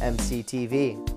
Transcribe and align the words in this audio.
mctv. 0.00 1.09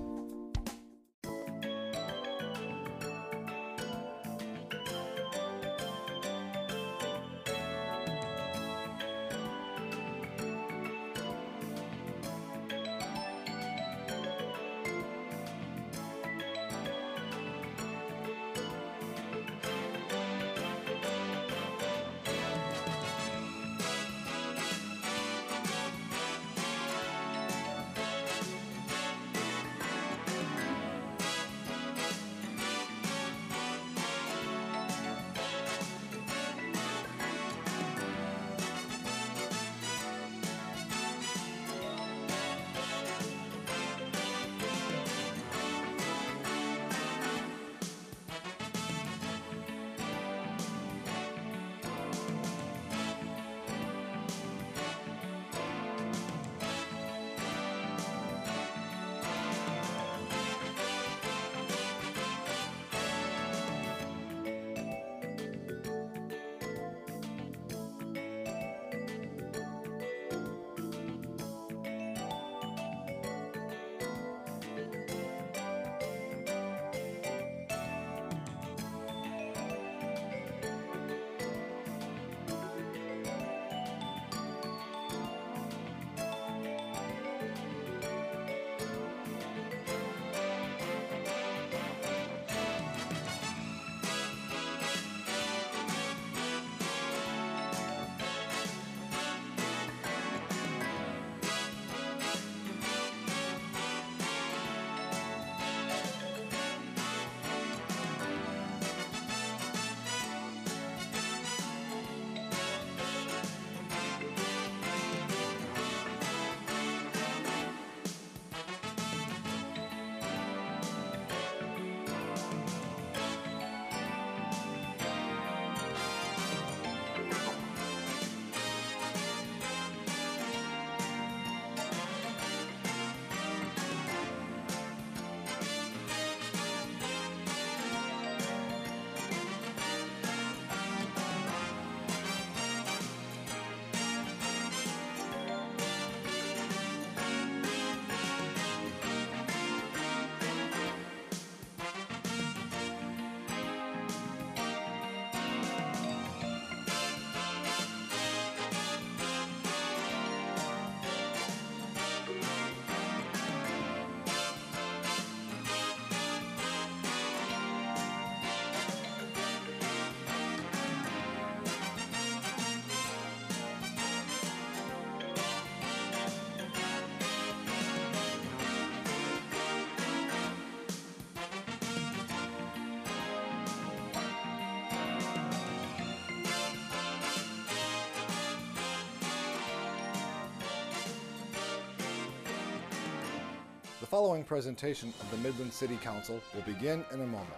The 194.04 194.10
following 194.10 194.44
presentation 194.44 195.14
of 195.18 195.30
the 195.30 195.38
Midland 195.38 195.72
City 195.72 195.96
Council 195.96 196.38
will 196.54 196.60
begin 196.70 197.06
in 197.10 197.22
a 197.22 197.26
moment. 197.26 197.48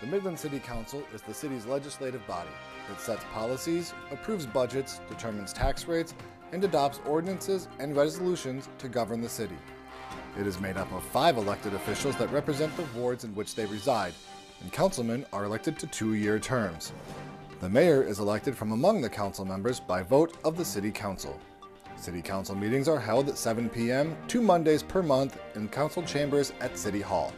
The 0.00 0.06
Midland 0.06 0.38
City 0.38 0.58
Council 0.58 1.02
is 1.12 1.20
the 1.20 1.34
city's 1.34 1.66
legislative 1.66 2.26
body. 2.26 2.48
that 2.88 2.98
sets 2.98 3.22
policies, 3.30 3.92
approves 4.10 4.46
budgets, 4.46 5.02
determines 5.10 5.52
tax 5.52 5.86
rates, 5.86 6.14
and 6.52 6.64
adopts 6.64 7.00
ordinances 7.04 7.68
and 7.80 7.94
resolutions 7.94 8.70
to 8.78 8.88
govern 8.88 9.20
the 9.20 9.28
city. 9.28 9.58
It 10.40 10.46
is 10.46 10.58
made 10.58 10.78
up 10.78 10.90
of 10.90 11.02
five 11.02 11.36
elected 11.36 11.74
officials 11.74 12.16
that 12.16 12.32
represent 12.32 12.74
the 12.78 12.86
wards 12.98 13.24
in 13.24 13.34
which 13.34 13.54
they 13.54 13.66
reside, 13.66 14.14
and 14.62 14.72
councilmen 14.72 15.26
are 15.34 15.44
elected 15.44 15.78
to 15.80 15.86
two-year 15.86 16.38
terms. 16.38 16.94
The 17.60 17.68
mayor 17.68 18.02
is 18.02 18.20
elected 18.20 18.56
from 18.56 18.72
among 18.72 19.02
the 19.02 19.10
council 19.10 19.44
members 19.44 19.80
by 19.80 20.02
vote 20.02 20.38
of 20.44 20.56
the 20.56 20.64
city 20.64 20.90
council. 20.90 21.38
City 22.04 22.20
Council 22.20 22.54
meetings 22.54 22.86
are 22.86 23.00
held 23.00 23.30
at 23.30 23.38
7 23.38 23.70
p.m. 23.70 24.14
two 24.28 24.42
Mondays 24.42 24.82
per 24.82 25.02
month 25.02 25.38
in 25.54 25.68
council 25.68 26.02
chambers 26.02 26.52
at 26.60 26.76
City 26.76 27.00
Hall. 27.00 27.32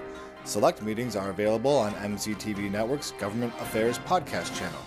Select 0.44 0.82
meetings 0.82 1.16
are 1.16 1.30
available 1.30 1.78
on 1.78 1.94
MCTV 1.94 2.70
Network's 2.70 3.12
Government 3.12 3.54
Affairs 3.58 3.98
podcast 4.00 4.54
channel. 4.54 4.82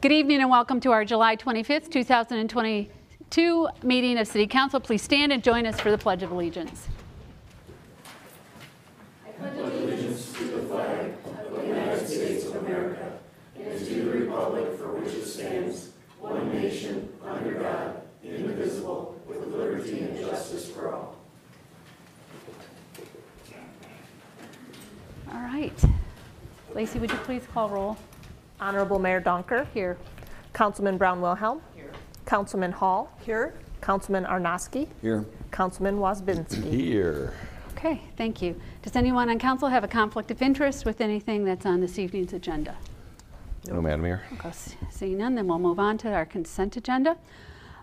Good 0.00 0.12
evening 0.12 0.40
and 0.40 0.48
welcome 0.48 0.78
to 0.82 0.92
our 0.92 1.04
July 1.04 1.34
25th, 1.34 1.90
2022 1.90 3.68
meeting 3.82 4.16
of 4.16 4.28
City 4.28 4.46
Council. 4.46 4.78
Please 4.78 5.02
stand 5.02 5.32
and 5.32 5.42
join 5.42 5.66
us 5.66 5.80
for 5.80 5.90
the 5.90 5.98
Pledge 5.98 6.22
of 6.22 6.30
Allegiance. 6.30 6.86
I 9.26 9.30
pledge 9.32 9.58
allegiance 9.58 10.32
to 10.34 10.44
the 10.44 10.62
flag 10.68 11.14
of 11.26 11.56
the 11.56 11.66
United 11.66 12.06
States 12.06 12.46
of 12.46 12.64
America 12.64 13.18
and 13.56 13.76
to 13.76 13.84
the 13.84 14.18
republic 14.20 14.78
for 14.78 14.94
which 14.94 15.14
it 15.14 15.26
stands, 15.26 15.90
one 16.20 16.48
nation, 16.52 17.12
under 17.24 17.54
God, 17.54 18.00
indivisible, 18.22 19.20
with 19.26 19.48
liberty 19.48 19.98
and 19.98 20.16
justice 20.16 20.70
for 20.70 20.94
all. 20.94 21.16
All 25.32 25.40
right. 25.40 25.74
Lacey, 26.72 27.00
would 27.00 27.10
you 27.10 27.18
please 27.18 27.42
call 27.52 27.68
roll? 27.68 27.96
Honorable 28.60 28.98
Mayor 28.98 29.20
Donker. 29.20 29.66
Here. 29.72 29.96
Councilman 30.52 30.96
Brown 30.98 31.20
Wilhelm. 31.20 31.60
Here. 31.74 31.90
Councilman 32.26 32.72
Hall. 32.72 33.12
Here. 33.20 33.54
Councilman 33.80 34.24
Arnosky. 34.24 34.88
Here. 35.00 35.24
Councilman 35.50 35.98
Wazbinski. 35.98 36.70
Here. 36.70 37.32
Okay, 37.76 38.02
thank 38.16 38.42
you. 38.42 38.60
Does 38.82 38.96
anyone 38.96 39.30
on 39.30 39.38
council 39.38 39.68
have 39.68 39.84
a 39.84 39.88
conflict 39.88 40.32
of 40.32 40.42
interest 40.42 40.84
with 40.84 41.00
anything 41.00 41.44
that's 41.44 41.64
on 41.64 41.80
this 41.80 41.98
evening's 41.98 42.32
agenda? 42.32 42.76
No, 43.68 43.80
Madam 43.80 44.02
Mayor. 44.02 44.22
Okay, 44.32 44.50
Seeing 44.90 45.18
none, 45.18 45.36
then 45.36 45.46
we'll 45.46 45.58
move 45.60 45.78
on 45.78 45.96
to 45.98 46.12
our 46.12 46.26
consent 46.26 46.76
agenda. 46.76 47.16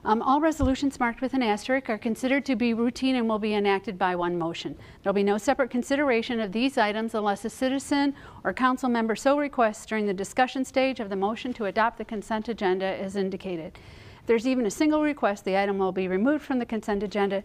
Um, 0.05 0.21
All 0.21 0.39
resolutions 0.39 0.99
marked 0.99 1.21
with 1.21 1.33
an 1.33 1.41
asterisk 1.41 1.89
are 1.89 1.97
considered 1.97 2.45
to 2.45 2.55
be 2.55 2.75
routine 2.75 3.15
and 3.15 3.27
will 3.27 3.39
be 3.39 3.55
enacted 3.55 3.97
by 3.97 4.15
one 4.15 4.37
motion. 4.37 4.77
There'll 5.01 5.15
be 5.15 5.23
no 5.23 5.39
separate 5.39 5.71
consideration 5.71 6.39
of 6.39 6.51
these 6.51 6.77
items 6.77 7.15
unless 7.15 7.43
a 7.43 7.49
citizen 7.49 8.13
or 8.43 8.53
council 8.53 8.87
member 8.87 9.15
so 9.15 9.35
requests 9.35 9.83
during 9.87 10.05
the 10.05 10.13
discussion 10.13 10.63
stage 10.63 10.99
of 10.99 11.09
the 11.09 11.15
motion 11.15 11.55
to 11.55 11.65
adopt 11.65 11.97
the 11.97 12.05
consent 12.05 12.49
agenda 12.49 12.85
as 12.85 13.15
indicated. 13.15 13.79
If 14.21 14.27
there's 14.27 14.45
even 14.45 14.67
a 14.67 14.71
single 14.71 15.01
request, 15.01 15.43
the 15.43 15.57
item 15.57 15.79
will 15.79 15.91
be 15.91 16.07
removed 16.07 16.45
from 16.45 16.59
the 16.59 16.67
consent 16.67 17.01
agenda 17.01 17.41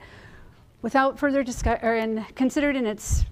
without 0.83 1.19
further 1.19 1.43
discuss, 1.43 1.79
or 1.83 2.27
considered 2.35 2.77
in 2.77 2.87
its 2.87 3.25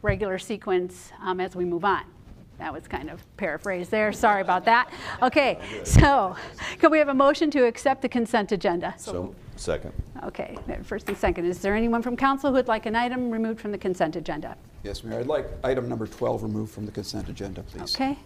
regular 0.00 0.38
sequence 0.38 1.12
um, 1.20 1.38
as 1.38 1.54
we 1.54 1.66
move 1.66 1.84
on. 1.84 2.13
That 2.58 2.72
was 2.72 2.86
kind 2.86 3.10
of 3.10 3.22
paraphrased 3.36 3.90
there. 3.90 4.12
Sorry 4.12 4.40
about 4.40 4.64
that. 4.64 4.90
Okay, 5.22 5.58
so 5.84 6.36
can 6.78 6.90
we 6.90 6.98
have 6.98 7.08
a 7.08 7.14
motion 7.14 7.50
to 7.50 7.64
accept 7.66 8.02
the 8.02 8.08
consent 8.08 8.52
agenda? 8.52 8.94
So, 8.96 9.34
second. 9.56 9.92
Okay, 10.22 10.56
first 10.84 11.08
and 11.08 11.18
second. 11.18 11.46
Is 11.46 11.58
there 11.60 11.74
anyone 11.74 12.00
from 12.00 12.16
council 12.16 12.50
who 12.50 12.56
would 12.56 12.68
like 12.68 12.86
an 12.86 12.94
item 12.96 13.30
removed 13.30 13.60
from 13.60 13.72
the 13.72 13.78
consent 13.78 14.16
agenda? 14.16 14.56
Yes, 14.84 15.02
Mayor, 15.02 15.20
I'd 15.20 15.26
like 15.26 15.46
item 15.64 15.88
number 15.88 16.06
12 16.06 16.42
removed 16.42 16.72
from 16.72 16.86
the 16.86 16.92
consent 16.92 17.28
agenda, 17.28 17.62
please. 17.62 17.94
Okay. 17.94 18.18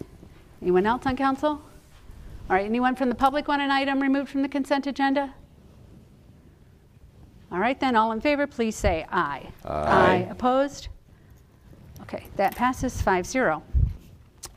Anyone 0.61 0.85
else 0.85 1.05
on 1.05 1.15
council? 1.15 1.49
All 2.49 2.55
right, 2.55 2.65
anyone 2.65 2.95
from 2.95 3.09
the 3.09 3.15
public 3.15 3.47
want 3.47 3.61
an 3.61 3.71
item 3.71 3.99
removed 4.01 4.29
from 4.29 4.41
the 4.41 4.49
consent 4.49 4.85
agenda? 4.87 5.33
All 7.51 7.59
right, 7.59 7.79
then, 7.79 7.95
all 7.95 8.11
in 8.11 8.21
favor, 8.21 8.45
please 8.45 8.75
say 8.75 9.05
aye. 9.11 9.49
Aye. 9.65 10.27
Opposed? 10.29 10.89
Okay, 12.01 12.25
that 12.35 12.55
passes 12.55 13.01
5-0. 13.01 13.61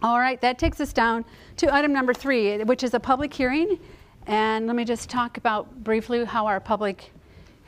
All 0.05 0.19
right, 0.19 0.41
that 0.41 0.59
takes 0.59 0.81
us 0.81 0.93
down 0.93 1.25
to 1.59 1.73
item 1.73 1.93
number 1.93 2.13
three, 2.13 2.61
which 2.65 2.83
is 2.83 2.93
a 2.93 2.99
public 2.99 3.33
hearing. 3.33 3.79
And 4.27 4.67
let 4.67 4.75
me 4.75 4.85
just 4.85 5.09
talk 5.09 5.37
about 5.37 5.85
briefly 5.85 6.25
how 6.25 6.45
our 6.47 6.59
public 6.59 7.13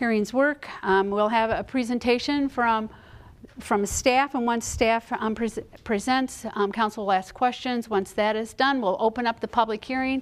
hearings 0.00 0.34
work. 0.34 0.68
Um, 0.82 1.10
We'll 1.10 1.28
have 1.28 1.50
a 1.50 1.62
presentation 1.62 2.48
from, 2.48 2.90
from 3.60 3.86
staff, 3.86 4.34
and 4.34 4.46
once 4.46 4.66
staff 4.66 5.12
um, 5.12 5.36
pres- 5.36 5.60
presents, 5.84 6.44
um, 6.56 6.72
council 6.72 7.04
will 7.04 7.12
ask 7.12 7.32
questions. 7.32 7.88
Once 7.88 8.10
that 8.10 8.34
is 8.34 8.52
done, 8.52 8.80
we'll 8.80 8.96
open 8.98 9.28
up 9.28 9.38
the 9.38 9.46
public 9.46 9.84
hearing, 9.84 10.20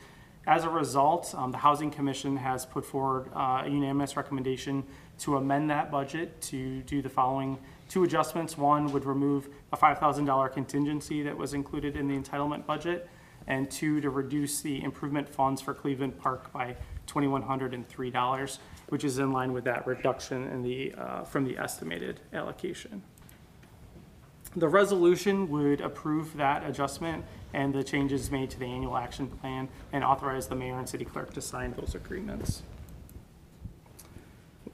As 0.44 0.64
a 0.64 0.68
result, 0.68 1.32
um, 1.36 1.52
the 1.52 1.58
Housing 1.58 1.92
Commission 1.92 2.36
has 2.36 2.66
put 2.66 2.84
forward 2.84 3.30
uh, 3.32 3.62
a 3.64 3.68
unanimous 3.68 4.16
recommendation 4.16 4.82
to 5.18 5.36
amend 5.36 5.70
that 5.70 5.92
budget 5.92 6.40
to 6.40 6.82
do 6.82 7.00
the 7.00 7.08
following 7.08 7.58
two 7.88 8.04
adjustments. 8.04 8.56
One 8.56 8.92
would 8.92 9.04
remove 9.04 9.48
a 9.72 9.76
$5,000 9.76 10.52
contingency 10.52 11.22
that 11.22 11.36
was 11.36 11.54
included 11.54 11.96
in 11.96 12.08
the 12.08 12.16
entitlement 12.16 12.66
budget, 12.66 13.08
and 13.46 13.70
two, 13.70 14.00
to 14.00 14.10
reduce 14.10 14.60
the 14.60 14.82
improvement 14.82 15.28
funds 15.28 15.62
for 15.62 15.72
Cleveland 15.74 16.18
Park 16.18 16.52
by 16.52 16.76
$2,103, 17.06 18.58
which 18.88 19.04
is 19.04 19.18
in 19.18 19.32
line 19.32 19.52
with 19.52 19.64
that 19.64 19.86
reduction 19.86 20.46
in 20.48 20.62
the, 20.62 20.94
uh, 20.94 21.24
from 21.24 21.44
the 21.44 21.56
estimated 21.56 22.20
allocation. 22.32 23.02
The 24.56 24.68
resolution 24.68 25.48
would 25.50 25.80
approve 25.80 26.36
that 26.36 26.66
adjustment 26.66 27.24
and 27.52 27.74
the 27.74 27.84
changes 27.84 28.30
made 28.30 28.50
to 28.50 28.58
the 28.58 28.66
annual 28.66 28.96
action 28.96 29.28
plan 29.28 29.68
and 29.92 30.02
authorize 30.02 30.48
the 30.48 30.54
mayor 30.54 30.78
and 30.78 30.88
city 30.88 31.04
clerk 31.04 31.32
to 31.34 31.40
sign 31.40 31.74
those 31.78 31.94
agreements. 31.94 32.62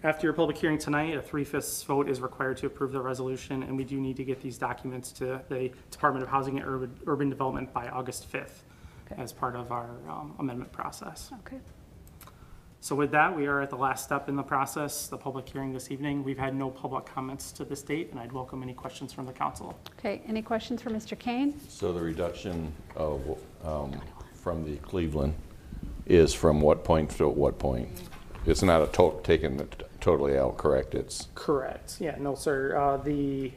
After 0.04 0.26
your 0.26 0.34
public 0.34 0.58
hearing 0.58 0.76
tonight, 0.76 1.16
a 1.16 1.23
three-fifths 1.23 1.82
vote 1.84 2.11
is 2.11 2.20
required 2.20 2.58
to 2.58 2.66
approve 2.66 2.92
the 2.92 3.00
resolution, 3.00 3.62
and 3.62 3.75
we 3.75 3.84
do 3.84 3.99
need 3.99 4.18
to 4.18 4.25
get 4.25 4.42
these 4.42 4.58
documents 4.58 5.11
to 5.12 5.40
the 5.49 5.73
Department 5.90 6.23
of 6.23 6.28
Housing 6.28 6.58
and 6.58 6.68
Urban, 6.68 6.94
Urban 7.06 7.30
Development 7.30 7.73
by 7.73 7.88
August 7.88 8.30
5th 8.30 8.64
Okay. 9.11 9.20
as 9.20 9.32
part 9.32 9.56
of 9.56 9.73
our 9.73 9.88
um, 10.06 10.34
amendment 10.40 10.70
process. 10.73 11.30
Okay. 11.40 11.56
So 12.80 12.94
with 12.94 13.12
that, 13.12 13.34
we 13.34 13.46
are 13.46 13.62
at 13.62 13.70
the 13.70 13.76
last 13.76 14.04
step 14.04 14.28
in 14.28 14.37
the 14.37 14.42
process, 14.42 15.06
the 15.06 15.16
public 15.16 15.49
hearing 15.49 15.73
this 15.73 15.90
evening. 15.90 16.23
We've 16.23 16.37
had 16.38 16.54
no 16.54 16.68
public 16.70 17.06
comments 17.06 17.50
to 17.52 17.64
this 17.64 17.80
date, 17.80 18.11
and 18.11 18.20
I'd 18.20 18.32
welcome 18.32 18.62
any 18.62 18.75
questions 18.75 19.11
from 19.11 19.25
the 19.25 19.32
council. 19.32 19.78
Okay, 19.99 20.20
any 20.26 20.42
questions 20.42 20.82
for 20.82 20.90
Mr. 20.90 21.18
Kain? 21.18 21.58
So 21.70 21.94
the 21.94 22.00
reduction 22.02 22.70
of, 22.94 23.38
um, 23.64 23.99
from 24.34 24.66
the 24.66 24.76
Cleveland 24.76 25.32
is 26.04 26.34
from 26.34 26.61
what 26.61 26.84
point 26.84 27.08
to 27.12 27.26
what 27.26 27.58
point? 27.58 27.88
It's 28.46 28.62
not 28.62 28.82
a 28.82 28.86
to, 28.92 29.20
taken 29.22 29.58
it 29.60 29.88
totally 30.00 30.38
out, 30.38 30.56
correct? 30.58 30.94
It's, 30.94 31.28
Correct. 31.34 31.96
Yeah, 32.00 32.16
no, 32.18 32.34
sir. 32.34 32.76
Uh, 32.76 32.96
The 32.98 33.52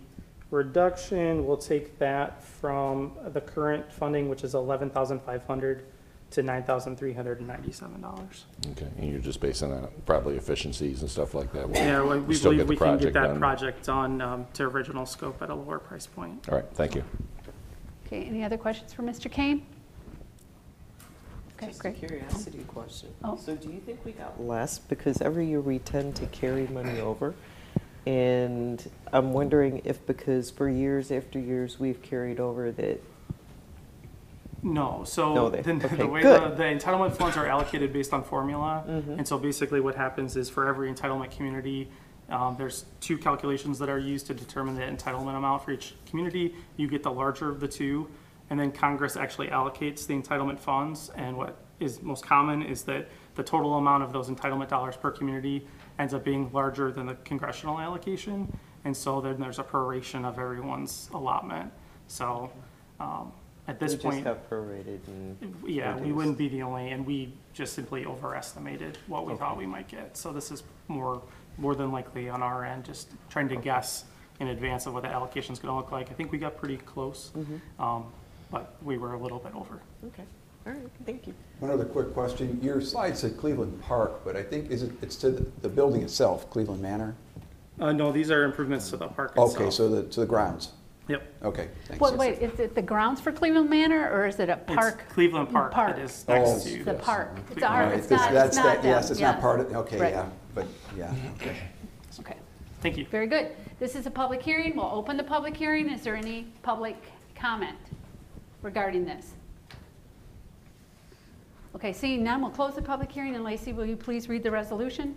reduction, 0.49 1.45
will 1.45 1.57
take 1.57 1.99
that 1.99 2.41
from 2.41 3.11
the 3.33 3.41
current 3.41 3.91
funding, 3.91 4.29
which 4.29 4.43
is 4.45 4.55
eleven 4.55 4.89
thousand 4.89 5.19
five 5.21 5.45
hundred, 5.45 5.83
to 6.31 6.41
nine 6.43 6.63
thousand 6.63 6.95
three 6.97 7.11
hundred 7.13 7.39
and 7.39 7.47
ninety-seven 7.47 7.99
dollars. 8.01 8.45
okay, 8.71 8.87
and 8.97 9.11
you're 9.11 9.19
just 9.19 9.41
basing 9.41 9.71
that 9.71 9.83
on 9.83 9.89
probably 10.05 10.37
efficiencies 10.37 11.01
and 11.01 11.11
stuff 11.11 11.33
like 11.33 11.51
that? 11.51 11.69
Yeah, 11.75 12.01
we- 12.03 12.19
we 12.21 12.33
Still 12.35 12.51
believe 12.51 12.67
the 12.67 12.69
we 12.71 12.77
can 12.77 12.97
get 12.97 13.11
that 13.13 13.27
done. 13.27 13.39
project 13.39 13.85
done 13.85 14.21
um, 14.21 14.47
to 14.53 14.63
original 14.63 15.05
scope 15.05 15.41
at 15.41 15.49
a 15.49 15.55
lower 15.55 15.79
price 15.79 16.07
point. 16.07 16.47
All 16.49 16.55
right, 16.55 16.65
thank 16.75 16.95
you. 16.95 17.03
Okay, 18.05 18.23
any 18.23 18.43
other 18.45 18.57
questions 18.57 18.93
for 18.93 19.03
Mr. 19.03 19.29
Kain? 19.29 19.65
Okay, 21.57 21.67
Just 21.67 21.79
a 21.79 21.83
great. 21.89 21.95
curiosity 21.97 22.59
question. 22.67 23.09
Oh. 23.23 23.35
So 23.35 23.55
do 23.55 23.69
you 23.69 23.79
think 23.79 24.03
we 24.05 24.11
got 24.11 24.39
less? 24.41 24.77
Because 24.77 25.21
every 25.21 25.47
year 25.47 25.59
we 25.61 25.79
tend 25.79 26.15
to 26.17 26.27
carry 26.27 26.67
money 26.67 26.99
over. 27.01 27.33
And 28.05 28.89
I'm 29.11 29.33
wondering 29.33 29.81
if 29.83 30.05
because 30.05 30.49
for 30.51 30.69
years 30.69 31.11
after 31.11 31.39
years 31.39 31.79
we've 31.79 32.01
carried 32.01 32.39
over 32.39 32.71
that, 32.71 33.03
No, 34.61 35.03
so 35.05 35.33
No, 35.33 35.49
they- 35.49 35.61
the, 35.61 35.73
okay, 35.73 35.95
the 35.95 36.07
way 36.07 36.21
the, 36.21 36.53
the 36.55 36.63
entitlement 36.63 37.13
funds 37.17 37.35
are 37.37 37.47
allocated 37.47 37.91
based 37.91 38.13
on 38.13 38.23
formula. 38.23 38.83
Mm-hmm. 38.87 39.13
And 39.13 39.27
so 39.27 39.37
basically 39.37 39.81
what 39.81 39.95
happens 39.95 40.37
is 40.37 40.49
for 40.49 40.67
every 40.67 40.91
entitlement 40.93 41.31
community, 41.35 41.89
Um, 42.29 42.55
There's 42.57 42.85
two 43.01 43.17
calculations 43.17 43.79
that 43.79 43.89
are 43.89 43.99
used 43.99 44.27
to 44.27 44.33
determine 44.33 44.75
the 44.75 44.83
entitlement 44.83 45.35
amount 45.37 45.63
for 45.63 45.71
each 45.71 45.95
community. 46.09 46.55
You 46.77 46.87
get 46.87 47.01
the 47.03 47.11
larger 47.11 47.49
of 47.49 47.59
the 47.59 47.67
two, 47.67 48.07
and 48.49 48.59
then 48.59 48.71
Congress 48.71 49.15
actually 49.15 49.47
allocates 49.47 50.07
the 50.07 50.13
entitlement 50.13 50.59
funds. 50.59 51.11
And 51.15 51.37
what 51.37 51.57
is 51.79 52.01
most 52.01 52.25
common 52.25 52.63
is 52.63 52.83
that 52.83 53.07
the 53.35 53.43
total 53.43 53.75
amount 53.75 54.03
of 54.03 54.13
those 54.13 54.29
entitlement 54.29 54.69
dollars 54.69 54.95
per 54.97 55.11
community 55.11 55.67
ends 55.99 56.13
up 56.13 56.23
being 56.23 56.51
larger 56.51 56.91
than 56.91 57.05
the 57.05 57.15
congressional 57.15 57.79
allocation. 57.79 58.57
And 58.85 58.95
so 58.95 59.21
then 59.21 59.39
there's 59.39 59.59
a 59.59 59.63
proration 59.63 60.25
of 60.25 60.39
everyone's 60.39 61.09
allotment. 61.13 61.71
So 62.07 62.49
um, 62.99 63.31
at 63.67 63.79
this 63.79 63.91
We 63.91 63.95
just 63.97 64.05
point, 64.05 64.23
got 64.23 64.49
prorated 64.49 65.05
and. 65.07 65.55
yeah, 65.67 65.97
we 65.97 66.13
wouldn't 66.13 66.37
be 66.37 66.47
the 66.47 66.61
only, 66.61 66.91
and 66.91 67.05
we 67.05 67.33
just 67.53 67.73
simply 67.73 68.05
overestimated 68.05 68.97
what 69.07 69.25
we 69.27 69.35
thought 69.35 69.57
we 69.57 69.65
might 69.67 69.89
get. 69.89 70.15
So 70.15 70.31
this 70.31 70.51
is 70.51 70.63
more, 70.87 71.21
more 71.57 71.75
than 71.75 71.91
likely 71.91 72.29
on 72.29 72.41
our 72.41 72.63
end, 72.63 72.85
just 72.85 73.11
trying 73.29 73.49
to 73.49 73.57
guess 73.57 74.05
in 74.39 74.47
advance 74.47 74.85
of 74.85 74.93
what 74.93 75.03
the 75.03 75.09
allocation 75.09 75.51
is 75.51 75.59
gonna 75.59 75.75
look 75.75 75.91
like. 75.91 76.09
I 76.09 76.13
think 76.13 76.31
we 76.31 76.37
got 76.37 76.55
pretty 76.57 76.77
close, 76.77 77.31
um, 77.79 78.05
but 78.51 78.75
we 78.83 78.97
were 78.97 79.13
a 79.13 79.19
little 79.19 79.39
bit 79.39 79.53
over. 79.55 79.81
Okay, 80.07 80.23
all 80.65 80.73
right, 80.73 80.81
thank 81.05 81.27
you. 81.27 81.33
One 81.59 81.71
other 81.71 81.85
quick 81.85 82.13
question. 82.13 82.59
Your 82.61 82.81
slide 82.81 83.17
said 83.17 83.37
Cleveland 83.37 83.81
Park, 83.81 84.23
but 84.23 84.35
I 84.35 84.43
think, 84.43 84.69
is 84.71 84.83
it, 84.83 84.91
it's 85.01 85.15
to 85.17 85.31
the, 85.31 85.49
the 85.61 85.69
building 85.69 86.01
itself, 86.03 86.49
Cleveland 86.49 86.81
Manor? 86.81 87.15
Uh, 87.79 87.91
no, 87.91 88.11
these 88.11 88.31
are 88.31 88.43
improvements 88.43 88.89
to 88.89 88.97
the 88.97 89.07
park 89.07 89.31
itself. 89.31 89.55
Okay, 89.55 89.69
so 89.69 89.87
the, 89.89 90.03
to 90.03 90.21
the 90.21 90.25
grounds. 90.25 90.71
Yep. 91.07 91.23
Okay, 91.43 91.69
thanks. 91.85 92.01
Well, 92.01 92.17
wait, 92.17 92.39
is 92.41 92.59
it 92.59 92.75
the 92.75 92.81
grounds 92.81 93.21
for 93.21 93.31
Cleveland 93.31 93.69
Manor, 93.69 94.09
or 94.11 94.27
is 94.27 94.39
it 94.39 94.49
a 94.49 94.53
It's 94.67 94.73
park? 94.75 95.03
Cleveland 95.09 95.49
Park. 95.49 95.71
Park. 95.71 95.97
It 95.97 96.03
is 96.03 96.25
Oh. 96.27 96.33
next 96.33 96.63
to. 96.65 96.83
The 96.83 96.93
park. 96.95 97.37
It's 97.51 97.63
All 97.63 97.69
our, 97.69 97.83
right, 97.83 97.93
it's 97.93 98.07
this- 98.07 98.19
not, 98.19 98.31
that's 98.33 98.57
it's 98.57 98.65
that- 98.65 98.81
them, 98.81 98.91
Yes, 98.91 99.09
it's 99.11 99.19
not 99.21 99.39
part 99.39 99.61
of, 99.61 99.73
okay, 99.73 99.99
Right. 99.99 100.13
yeah, 100.13 100.27
but, 100.53 100.67
yeah, 100.97 101.13
okay. 101.35 101.55
Okay, 102.19 102.35
Thank 102.81 102.97
you. 102.97 103.05
very 103.05 103.27
good. 103.27 103.51
This 103.79 103.95
is 103.95 104.05
a 104.07 104.11
public 104.11 104.41
hearing. 104.41 104.75
We'll 104.75 104.85
open 104.91 105.15
the 105.17 105.23
public 105.23 105.55
hearing. 105.55 105.89
Is 105.89 106.01
there 106.01 106.15
any 106.15 106.47
public 106.63 106.97
comment 107.35 107.77
regarding 108.61 109.05
this? 109.05 109.33
Okay, 111.75 111.93
seeing 111.93 112.23
none, 112.23 112.41
we'll 112.41 112.49
close 112.49 112.75
the 112.75 112.81
public 112.81 113.11
hearing. 113.11 113.35
And 113.35 113.43
Lacey, 113.43 113.73
will 113.73 113.85
you 113.85 113.95
please 113.95 114.27
read 114.29 114.43
the 114.43 114.51
resolution? 114.51 115.15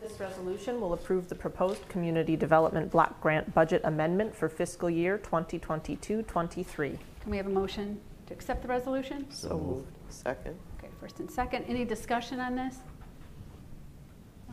This 0.00 0.18
resolution 0.18 0.80
will 0.80 0.94
approve 0.94 1.28
the 1.28 1.34
proposed 1.34 1.86
Community 1.88 2.36
Development 2.36 2.90
Block 2.90 3.20
Grant 3.20 3.52
Budget 3.54 3.82
Amendment 3.84 4.34
for 4.34 4.48
fiscal 4.48 4.88
year 4.88 5.18
2022-23. 5.18 6.96
Can 7.20 7.30
we 7.30 7.36
have 7.36 7.46
a 7.46 7.50
motion 7.50 8.00
to 8.26 8.32
accept 8.32 8.62
the 8.62 8.68
resolution? 8.68 9.26
So 9.30 9.58
moved. 9.58 9.88
Second. 10.08 10.56
Okay, 10.78 10.88
first 11.00 11.20
and 11.20 11.30
second. 11.30 11.64
Any 11.64 11.84
discussion 11.84 12.40
on 12.40 12.54
this? 12.54 12.76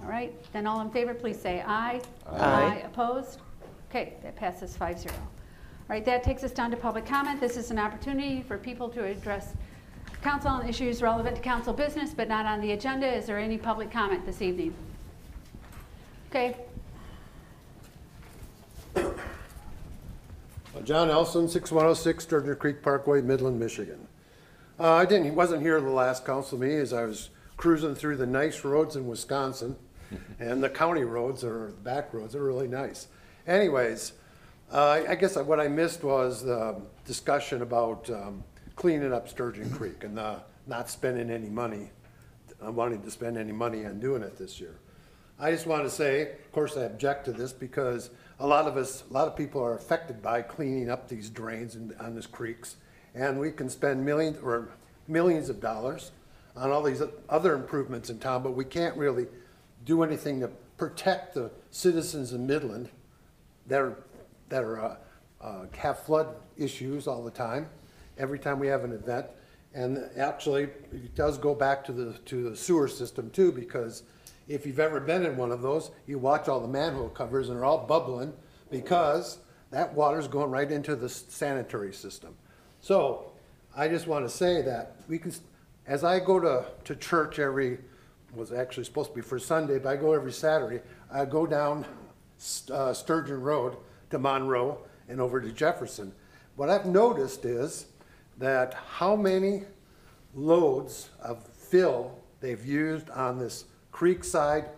All 0.02 0.10
right, 0.10 0.34
then 0.52 0.68
all 0.68 0.82
in 0.82 0.90
favor, 0.90 1.14
please 1.14 1.40
say 1.40 1.64
aye. 1.66 2.02
Aye. 2.28 2.84
Opposed? 2.86 3.40
Okay, 3.90 4.16
that 4.24 4.36
passes 4.36 4.76
5-0. 4.76 5.12
All 5.89 5.96
right, 5.96 6.03
that 6.06 6.24
takes 6.24 6.44
us 6.44 6.51
down 6.51 6.70
to 6.72 6.77
public 6.77 7.06
comment. 7.06 7.39
This 7.39 7.56
is 7.56 7.72
an 7.72 7.79
opportunity 7.79 8.41
for 8.41 8.58
people 8.58 8.89
to 8.89 9.06
address 9.06 9.53
council 10.22 10.50
on 10.50 10.67
issues 10.67 11.01
relevant 11.01 11.38
to 11.38 11.41
council 11.41 11.74
business, 11.74 12.13
but 12.13 12.27
not 12.27 12.46
on 12.46 12.60
the 12.60 12.74
agenda. 12.74 13.08
Is 13.08 13.25
there 13.25 13.39
any 13.39 13.58
public 13.58 13.89
comment 13.89 14.25
this 14.25 14.41
evening? 14.41 14.74
Okay, 16.29 16.58
Uh, 20.77 20.82
John 20.84 21.10
Elson, 21.10 21.48
6106 21.48 22.24
Sturgeon 22.24 22.56
Creek 22.56 22.84
Parkway, 22.84 23.22
Midland, 23.22 23.60
Michigan. 23.60 24.08
Uh, 24.79 24.94
I 24.94 25.06
didn't, 25.06 25.34
wasn't 25.34 25.62
here 25.62 25.82
the 25.82 25.89
last 25.89 26.25
council 26.25 26.60
meeting 26.60 26.79
as 26.79 26.94
I 26.94 27.03
was 27.03 27.29
cruising 27.56 27.96
through 27.96 28.17
the 28.17 28.27
nice 28.27 28.63
roads 28.63 28.96
in 28.96 29.08
Wisconsin. 29.08 29.75
And 30.39 30.63
the 30.63 30.70
county 30.70 31.03
roads 31.03 31.44
or 31.44 31.74
back 31.84 32.13
roads 32.13 32.36
are 32.36 32.44
really 32.44 32.67
nice. 32.67 33.08
Anyways, 33.46 34.13
uh, 34.72 35.04
I 35.08 35.16
guess 35.16 35.36
what 35.38 35.60
I 35.60 35.68
missed 35.68 36.04
was 36.04 36.44
the 36.44 36.82
discussion 37.06 37.62
about 37.62 38.10
um, 38.10 38.44
cleaning 38.76 39.14
up 39.14 39.30
Sturgeon 39.30 39.70
Creek 39.70 40.04
and 40.04 40.16
not 40.68 40.90
spending 40.90 41.30
any 41.30 41.50
money, 41.50 41.90
uh, 42.66 42.72
wanting 42.72 43.02
to 43.02 43.12
spend 43.12 43.38
any 43.38 43.52
money 43.52 43.86
on 43.86 44.00
doing 44.00 44.22
it 44.22 44.38
this 44.38 44.60
year. 44.60 44.80
I 45.40 45.52
just 45.52 45.68
want 45.68 45.84
to 45.84 45.90
say, 45.90 46.32
of 46.32 46.52
course, 46.52 46.76
I 46.78 46.82
object 46.82 47.26
to 47.26 47.32
this 47.32 47.54
because 47.54 48.10
a 48.40 48.48
lot 48.48 48.66
of 48.66 48.76
us, 48.76 49.04
a 49.10 49.14
lot 49.14 49.28
of 49.28 49.36
people 49.36 49.64
are 49.64 49.76
affected 49.76 50.22
by 50.22 50.42
cleaning 50.42 50.90
up 50.90 51.08
these 51.08 51.30
drains 51.30 51.76
and 51.76 51.96
on 52.00 52.16
these 52.16 52.28
creeks. 52.28 52.78
And 53.14 53.40
we 53.40 53.52
can 53.52 53.70
spend 53.70 54.04
millions 54.04 54.38
or 54.40 54.70
millions 55.08 55.50
of 55.50 55.62
dollars 55.62 56.12
on 56.56 56.72
all 56.72 56.82
these 56.82 57.04
other 57.30 57.56
improvements 57.56 58.10
in 58.10 58.20
town, 58.20 58.44
but 58.44 58.52
we 58.54 58.66
can't 58.66 58.98
really 58.98 59.28
do 59.86 60.04
anything 60.04 60.40
to 60.42 60.50
protect 60.78 61.36
the 61.36 61.52
citizens 61.72 62.34
of 62.34 62.40
Midland 62.40 62.90
that 63.68 63.80
are, 63.80 63.98
that 64.50 64.63
are, 64.63 64.80
uh, 64.80 64.96
uh, 65.42 65.66
have 65.77 66.00
flood 66.00 66.36
issues 66.58 67.08
all 67.08 67.24
the 67.24 67.32
time, 67.32 67.70
every 68.18 68.39
time 68.39 68.60
we 68.60 68.68
have 68.68 68.84
an 68.84 68.92
event. 68.92 69.27
And 69.74 70.10
actually, 70.18 70.63
it 70.92 71.16
does 71.16 71.38
go 71.38 71.54
back 71.54 71.84
to 71.86 71.92
the, 71.92 72.13
to 72.25 72.50
the 72.50 72.56
sewer 72.56 72.88
system 72.88 73.30
too, 73.30 73.51
because 73.51 74.04
if 74.48 74.66
you've 74.66 74.80
ever 74.80 75.00
been 75.00 75.25
in 75.25 75.38
one 75.38 75.51
of 75.51 75.62
those, 75.62 75.92
you 76.08 76.18
watch 76.18 76.48
all 76.48 76.60
the 76.60 76.68
manhole 76.68 77.10
covers 77.10 77.50
and 77.50 77.58
they're 77.58 77.66
all 77.66 77.86
bubbling 77.86 78.34
because 78.72 79.39
that 79.72 79.94
water's 79.94 80.27
going 80.27 80.50
right 80.50 80.72
into 80.72 80.96
the 80.96 81.10
sanitary 81.10 81.94
system. 81.94 82.34
So 82.80 83.32
I 83.75 83.88
just 83.88 84.08
want 84.08 84.25
to 84.25 84.30
say 84.30 84.62
that 84.62 84.96
we 85.08 85.20
can, 85.20 85.34
as 85.86 86.04
I 86.04 86.20
go 86.20 86.39
to, 86.39 86.66
to 86.86 86.96
church 86.96 87.39
every, 87.39 87.80
was 88.34 88.51
actually 88.51 88.86
supposed 88.86 89.10
to 89.10 89.16
be 89.16 89.22
for 89.22 89.39
Sunday, 89.39 89.80
but 89.80 89.89
I 89.89 89.96
go 89.98 90.13
every 90.13 90.32
Saturday, 90.32 90.82
I 91.12 91.25
go 91.25 91.46
down 91.46 91.86
uh, 92.72 92.94
Sturgeon 92.94 93.42
Road 93.42 93.77
to 94.10 94.20
Monroe 94.20 94.80
and 95.08 95.22
over 95.22 95.42
to 95.42 95.52
Jefferson. 95.52 96.14
What 96.56 96.70
I've 96.70 96.86
noticed 96.86 97.46
is 97.46 97.88
that 98.38 98.74
how 98.74 99.16
many 99.16 99.64
loads 100.34 101.10
of 101.22 101.44
fill 101.48 102.18
they've 102.40 102.66
used 102.66 103.10
on 103.10 103.40
this 103.40 103.66
creekside 103.92 104.70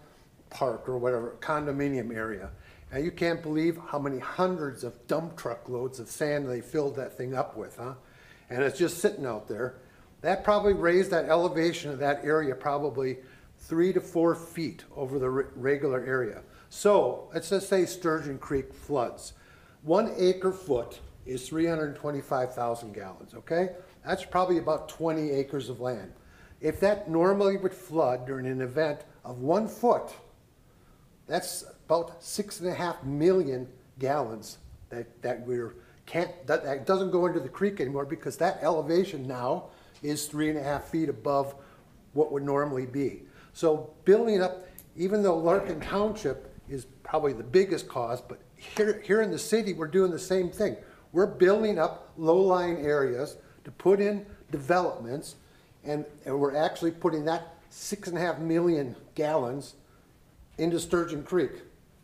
park 0.49 0.87
or 0.87 0.97
whatever 0.97 1.35
condominium 1.41 2.15
area. 2.15 2.49
And 2.91 3.05
you 3.05 3.11
can't 3.11 3.43
believe 3.43 3.77
how 3.89 3.99
many 3.99 4.17
hundreds 4.17 4.83
of 4.83 5.07
dump 5.07 5.37
truck 5.37 5.69
loads 5.69 5.99
of 5.99 6.09
sand 6.09 6.49
they 6.49 6.61
filled 6.61 6.95
that 6.95 7.15
thing 7.15 7.35
up 7.35 7.55
with, 7.55 7.77
huh? 7.77 7.93
And 8.49 8.63
it's 8.63 8.79
just 8.79 8.97
sitting 8.97 9.25
out 9.25 9.47
there. 9.47 9.75
That 10.21 10.43
probably 10.43 10.73
raised 10.73 11.11
that 11.11 11.25
elevation 11.25 11.91
of 11.91 11.99
that 11.99 12.25
area 12.25 12.55
probably 12.55 13.17
three 13.59 13.93
to 13.93 14.01
four 14.01 14.33
feet 14.33 14.83
over 14.95 15.19
the 15.19 15.29
re- 15.29 15.45
regular 15.55 16.03
area. 16.03 16.41
So 16.69 17.29
let's 17.33 17.49
just 17.49 17.67
say 17.67 17.85
Sturgeon 17.85 18.37
Creek 18.37 18.73
floods. 18.73 19.33
One 19.83 20.13
acre 20.17 20.51
foot 20.51 20.99
is 21.25 21.47
325,000 21.47 22.93
gallons, 22.93 23.33
okay? 23.33 23.69
That's 24.05 24.23
probably 24.23 24.57
about 24.57 24.89
20 24.89 25.31
acres 25.31 25.69
of 25.69 25.79
land. 25.79 26.13
If 26.61 26.79
that 26.81 27.09
normally 27.09 27.57
would 27.57 27.73
flood 27.73 28.25
during 28.25 28.45
an 28.45 28.61
event 28.61 29.05
of 29.23 29.39
one 29.39 29.67
foot, 29.67 30.11
that's 31.27 31.65
about 31.85 32.23
six 32.23 32.59
and 32.59 32.69
a 32.69 32.73
half 32.73 33.03
million 33.03 33.67
gallons 33.97 34.57
that, 34.89 35.21
that 35.21 35.45
we're 35.45 35.75
can't 36.05 36.47
that, 36.47 36.63
that 36.63 36.87
doesn't 36.87 37.11
go 37.11 37.27
into 37.27 37.39
the 37.39 37.49
creek 37.49 37.79
anymore 37.79 38.03
because 38.03 38.35
that 38.37 38.57
elevation 38.63 39.27
now 39.27 39.65
is 40.01 40.25
three 40.25 40.49
and 40.49 40.57
a 40.57 40.63
half 40.63 40.85
feet 40.85 41.07
above 41.07 41.53
what 42.13 42.31
would 42.31 42.41
normally 42.41 42.87
be. 42.87 43.21
So 43.53 43.93
building 44.05 44.41
up, 44.41 44.67
even 44.95 45.21
though 45.21 45.37
Larkin 45.37 45.79
Township 45.79 46.48
is 46.69 46.85
probably 47.03 47.33
the 47.33 47.43
biggest 47.43 47.87
cause, 47.87 48.21
but 48.21 48.39
here, 48.55 49.01
here 49.03 49.21
in 49.21 49.31
the 49.31 49.39
city, 49.39 49.73
we're 49.73 49.87
doing 49.87 50.11
the 50.11 50.19
same 50.19 50.49
thing. 50.49 50.75
We're 51.11 51.25
building 51.25 51.79
up 51.79 52.11
low-lying 52.17 52.85
areas 52.85 53.37
to 53.63 53.71
put 53.71 53.99
in 53.99 54.25
developments, 54.51 55.35
and, 55.83 56.05
and 56.25 56.39
we're 56.39 56.55
actually 56.55 56.91
putting 56.91 57.25
that 57.25 57.55
six 57.69 58.07
and 58.07 58.17
a 58.17 58.21
half 58.21 58.39
million 58.39 58.95
gallons 59.15 59.75
into 60.57 60.79
Sturgeon 60.79 61.23
Creek 61.23 61.51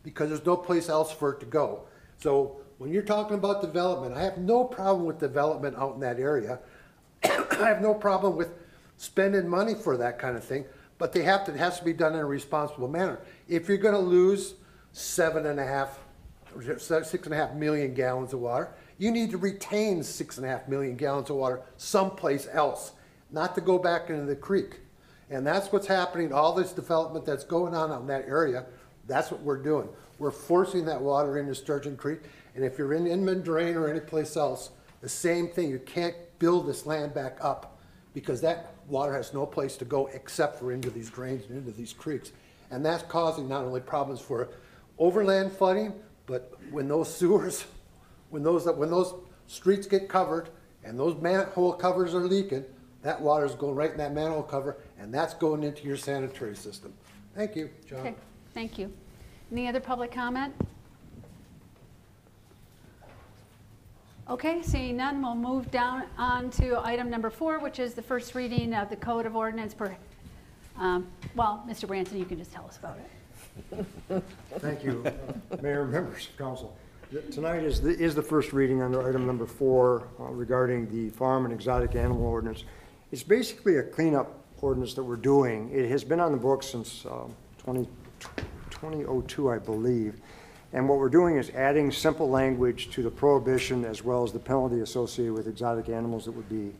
because 0.03 0.29
there's 0.29 0.45
no 0.45 0.55
place 0.55 0.89
else 0.89 1.11
for 1.11 1.33
it 1.33 1.39
to 1.39 1.45
go. 1.45 1.81
So 2.17 2.57
when 2.77 2.91
you're 2.91 3.03
talking 3.03 3.37
about 3.37 3.61
development, 3.61 4.15
I 4.15 4.23
have 4.23 4.37
no 4.37 4.63
problem 4.63 5.05
with 5.05 5.19
development 5.19 5.75
out 5.77 5.95
in 5.95 5.99
that 6.01 6.19
area. 6.19 6.59
I 7.23 7.67
have 7.67 7.81
no 7.81 7.93
problem 7.93 8.35
with 8.35 8.49
spending 8.97 9.47
money 9.47 9.75
for 9.75 9.97
that 9.97 10.19
kind 10.19 10.37
of 10.37 10.43
thing, 10.43 10.65
but 10.97 11.13
they 11.13 11.23
have 11.23 11.45
to, 11.45 11.53
it 11.53 11.57
has 11.57 11.79
to 11.79 11.85
be 11.85 11.93
done 11.93 12.13
in 12.13 12.19
a 12.19 12.25
responsible 12.25 12.87
manner. 12.87 13.19
If 13.47 13.67
you're 13.67 13.77
gonna 13.77 13.99
lose 13.99 14.55
seven 14.91 15.45
and 15.45 15.59
a 15.59 15.65
half, 15.65 15.99
six 16.77 17.25
and 17.25 17.33
a 17.33 17.35
half 17.35 17.53
million 17.53 17.93
gallons 17.93 18.33
of 18.33 18.39
water, 18.39 18.73
you 18.97 19.11
need 19.11 19.31
to 19.31 19.37
retain 19.37 20.03
six 20.03 20.37
and 20.37 20.45
a 20.45 20.49
half 20.49 20.67
million 20.67 20.95
gallons 20.95 21.29
of 21.29 21.35
water 21.35 21.61
someplace 21.77 22.47
else, 22.51 22.93
not 23.31 23.55
to 23.55 23.61
go 23.61 23.77
back 23.77 24.09
into 24.09 24.25
the 24.25 24.35
creek. 24.35 24.79
And 25.29 25.45
that's 25.45 25.71
what's 25.71 25.87
happening, 25.87 26.31
all 26.31 26.53
this 26.53 26.71
development 26.71 27.25
that's 27.25 27.43
going 27.43 27.73
on 27.73 27.91
in 27.91 28.07
that 28.07 28.25
area, 28.27 28.65
that's 29.07 29.31
what 29.31 29.41
we're 29.41 29.61
doing. 29.61 29.89
We're 30.17 30.31
forcing 30.31 30.85
that 30.85 31.01
water 31.01 31.37
into 31.39 31.53
Sturgeon 31.53 31.97
Creek, 31.97 32.21
and 32.55 32.63
if 32.63 32.77
you're 32.77 32.93
in 32.93 33.05
Inman 33.05 33.41
Drain 33.41 33.75
or 33.75 33.89
anyplace 33.89 34.37
else, 34.37 34.69
the 35.01 35.09
same 35.09 35.49
thing, 35.49 35.69
you 35.69 35.79
can't 35.79 36.15
build 36.39 36.67
this 36.67 36.85
land 36.85 37.13
back 37.13 37.37
up 37.41 37.77
because 38.13 38.39
that 38.41 38.74
water 38.87 39.13
has 39.13 39.33
no 39.33 39.45
place 39.45 39.77
to 39.77 39.85
go 39.85 40.07
except 40.07 40.59
for 40.59 40.71
into 40.71 40.89
these 40.89 41.09
drains 41.09 41.45
and 41.47 41.57
into 41.57 41.71
these 41.71 41.93
creeks. 41.93 42.31
And 42.71 42.85
that's 42.85 43.03
causing 43.03 43.47
not 43.47 43.63
only 43.63 43.79
problems 43.79 44.21
for 44.21 44.49
overland 44.97 45.51
flooding, 45.51 45.93
but 46.25 46.53
when 46.71 46.87
those 46.87 47.13
sewers, 47.13 47.65
when 48.29 48.43
those, 48.43 48.65
when 48.65 48.89
those 48.89 49.13
streets 49.47 49.87
get 49.87 50.09
covered 50.09 50.49
and 50.83 50.99
those 50.99 51.19
manhole 51.21 51.73
covers 51.73 52.13
are 52.13 52.25
leaking, 52.25 52.65
that 53.01 53.21
water's 53.21 53.53
going 53.55 53.75
right 53.75 53.91
in 53.91 53.97
that 53.97 54.13
manhole 54.13 54.43
cover 54.43 54.77
and 54.97 55.13
that's 55.13 55.33
going 55.33 55.63
into 55.63 55.85
your 55.85 55.97
sanitary 55.97 56.55
system. 56.55 56.93
Thank 57.35 57.55
you, 57.55 57.69
John. 57.87 57.99
Okay, 57.99 58.15
thank 58.53 58.79
you. 58.79 58.91
Any 59.51 59.67
other 59.67 59.79
public 59.79 60.11
comment? 60.11 60.53
Okay, 64.27 64.63
seeing 64.63 64.97
none, 64.97 65.21
we'll 65.21 65.35
move 65.35 65.69
down 65.69 66.03
on 66.17 66.49
to 66.51 66.83
item 66.83 67.11
number 67.11 67.29
four, 67.29 67.59
which 67.59 67.77
is 67.77 67.93
the 67.93 68.01
first 68.01 68.33
reading 68.33 68.73
of 68.73 68.89
the 68.89 68.95
Code 68.95 69.27
of 69.27 69.35
Ordinance 69.35 69.75
per, 69.75 69.95
um, 70.79 71.07
well, 71.35 71.63
Mr. 71.69 71.87
Branson, 71.87 72.17
you 72.17 72.25
can 72.25 72.39
just 72.39 72.51
tell 72.51 72.65
us 72.65 72.77
about 72.77 72.97
it. 72.97 74.23
Thank 74.57 74.83
you, 74.83 75.05
Mayor 75.61 75.85
members 75.85 76.27
of 76.27 76.37
council. 76.37 76.75
Tonight 77.31 77.63
is, 77.63 77.79
the- 77.79 77.97
is 77.97 78.15
the 78.15 78.21
first 78.23 78.51
reading 78.51 78.81
under 78.81 79.07
item 79.07 79.27
number 79.27 79.45
four 79.45 80.07
uh, 80.19 80.23
regarding 80.23 80.89
the 80.89 81.15
farm 81.15 81.45
and 81.45 81.53
exotic 81.53 81.95
animal 81.95 82.25
ordinance. 82.25 82.63
It's 83.11 83.21
basically 83.23 83.77
a 83.77 83.83
cleanup 83.83 84.39
ordinance 84.59 84.95
that 84.95 85.03
we're 85.03 85.17
doing. 85.17 85.69
It 85.71 85.87
has 85.91 86.03
been 86.03 86.19
on 86.19 86.31
the 86.31 86.37
books 86.39 86.65
since 86.65 87.05
um, 87.05 87.31
20 87.59 87.87
2002, 88.71 89.51
I 89.51 89.59
believe. 89.59 90.15
And 90.75 90.89
what 90.89 90.99
we're 90.99 91.07
doing 91.07 91.37
is 91.37 91.51
adding 91.51 91.89
simple 91.89 92.29
language 92.29 92.89
to 92.91 93.01
the 93.01 93.09
prohibition 93.09 93.85
as 93.85 94.03
well 94.03 94.23
as 94.23 94.33
the 94.33 94.39
penalty 94.39 94.81
associated 94.81 95.31
with 95.31 95.47
exotic 95.47 95.87
animals 95.87 96.25
that 96.25 96.33
would 96.33 96.49
be 96.49 96.73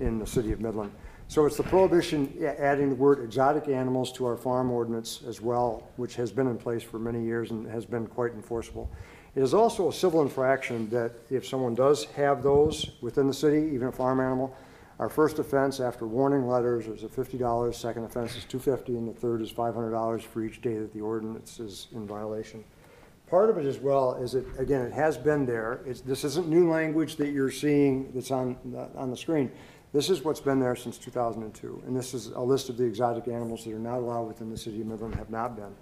in 0.00 0.18
the 0.18 0.26
city 0.26 0.52
of 0.52 0.60
Midland. 0.62 0.90
So 1.28 1.44
it's 1.44 1.58
the 1.58 1.62
prohibition, 1.62 2.32
adding 2.58 2.88
the 2.88 2.94
word 2.94 3.22
exotic 3.22 3.68
animals 3.68 4.10
to 4.12 4.24
our 4.24 4.38
farm 4.38 4.70
ordinance 4.70 5.20
as 5.28 5.42
well, 5.42 5.86
which 5.96 6.14
has 6.14 6.32
been 6.32 6.46
in 6.46 6.56
place 6.56 6.82
for 6.82 6.98
many 6.98 7.22
years 7.22 7.50
and 7.50 7.66
has 7.68 7.84
been 7.84 8.06
quite 8.06 8.32
enforceable. 8.32 8.90
It 9.36 9.42
is 9.42 9.52
also 9.52 9.90
a 9.90 9.92
civil 9.92 10.22
infraction 10.22 10.88
that 10.88 11.12
if 11.30 11.46
someone 11.46 11.74
does 11.74 12.06
have 12.16 12.42
those 12.42 12.92
within 13.02 13.26
the 13.26 13.34
city, 13.34 13.70
even 13.74 13.88
a 13.88 13.92
farm 13.92 14.20
animal, 14.20 14.56
our 14.98 15.10
first 15.10 15.38
offense 15.38 15.78
after 15.78 16.06
warning 16.06 16.48
letters 16.48 16.86
is 16.86 17.02
a 17.02 17.08
fifty 17.08 17.36
dollars, 17.36 17.76
second 17.76 18.04
offense 18.04 18.34
is 18.34 18.44
two 18.44 18.58
fifty, 18.58 18.92
dollars 18.92 19.08
and 19.08 19.14
the 19.14 19.20
third 19.20 19.42
is 19.42 19.50
five 19.50 19.74
hundred 19.74 19.90
dollars 19.90 20.22
for 20.22 20.42
each 20.42 20.62
day 20.62 20.78
that 20.78 20.94
the 20.94 21.02
ordinance 21.02 21.60
is 21.60 21.88
in 21.92 22.06
violation. 22.06 22.64
Part 23.32 23.48
of 23.48 23.56
it 23.56 23.64
as 23.64 23.78
well 23.78 24.12
is 24.16 24.34
it, 24.34 24.44
again, 24.58 24.82
it 24.82 24.92
has 24.92 25.16
been 25.16 25.46
there. 25.46 25.80
It's, 25.86 26.02
this 26.02 26.22
isn't 26.22 26.48
new 26.48 26.70
language 26.70 27.16
that 27.16 27.28
you're 27.30 27.50
seeing 27.50 28.12
that's 28.12 28.30
on, 28.30 28.58
the- 28.66 28.90
on 28.94 29.10
the 29.10 29.16
screen. 29.16 29.50
This 29.94 30.10
is 30.10 30.22
what's 30.22 30.38
been 30.38 30.60
there 30.60 30.76
since 30.76 30.98
2002, 30.98 31.82
and 31.86 31.96
this 31.96 32.12
is 32.12 32.26
a 32.26 32.40
list 32.40 32.68
of 32.68 32.76
the 32.76 32.84
exotic 32.84 33.28
animals 33.28 33.64
that 33.64 33.72
are 33.72 33.78
not 33.78 34.00
allowed 34.00 34.24
within 34.24 34.50
the 34.50 34.58
city 34.58 34.82
of 34.82 34.86
Midland, 34.86 35.14
have 35.14 35.30
not 35.30 35.56
been. 35.56 35.74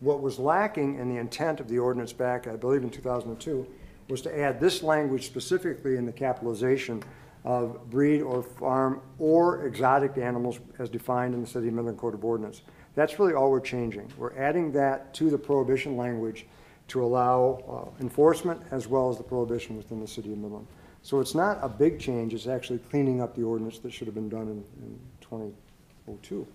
What 0.00 0.20
was 0.20 0.40
lacking 0.40 0.98
in 0.98 1.08
the 1.08 1.20
intent 1.20 1.60
of 1.60 1.68
the 1.68 1.78
ordinance 1.78 2.12
back, 2.12 2.48
I 2.48 2.56
believe 2.56 2.82
in 2.82 2.90
2002, 2.90 3.64
was 4.08 4.20
to 4.22 4.36
add 4.36 4.58
this 4.58 4.82
language 4.82 5.26
specifically 5.26 5.98
in 5.98 6.06
the 6.06 6.12
capitalization 6.12 7.04
of 7.44 7.88
breed 7.88 8.20
or 8.20 8.42
farm 8.42 9.00
or 9.20 9.64
exotic 9.64 10.18
animals 10.18 10.58
as 10.80 10.88
defined 10.88 11.34
in 11.34 11.40
the 11.40 11.46
City 11.46 11.68
of 11.68 11.74
Midland 11.74 11.98
Code 11.98 12.14
of 12.14 12.24
Ordinance. 12.24 12.62
That's 12.96 13.20
really 13.20 13.34
all 13.34 13.52
we're 13.52 13.60
changing. 13.60 14.12
We're 14.18 14.36
adding 14.36 14.72
that 14.72 15.14
to 15.14 15.30
the 15.30 15.38
prohibition 15.38 15.96
language 15.96 16.46
to 16.88 17.04
allow 17.04 17.92
uh, 17.98 18.02
enforcement 18.02 18.60
as 18.70 18.86
well 18.86 19.10
as 19.10 19.16
the 19.16 19.24
prohibition 19.24 19.76
within 19.76 20.00
the 20.00 20.06
City 20.06 20.32
of 20.32 20.38
Midland. 20.38 20.66
So 21.02 21.20
it's 21.20 21.34
not 21.34 21.58
a 21.62 21.68
big 21.68 22.00
change, 22.00 22.34
it's 22.34 22.46
actually 22.46 22.78
cleaning 22.78 23.20
up 23.20 23.36
the 23.36 23.42
ordinance 23.42 23.78
that 23.80 23.92
should 23.92 24.06
have 24.06 24.14
been 24.14 24.28
done 24.28 24.48
in, 24.48 24.64
in 24.82 24.98
2002. 25.20 26.46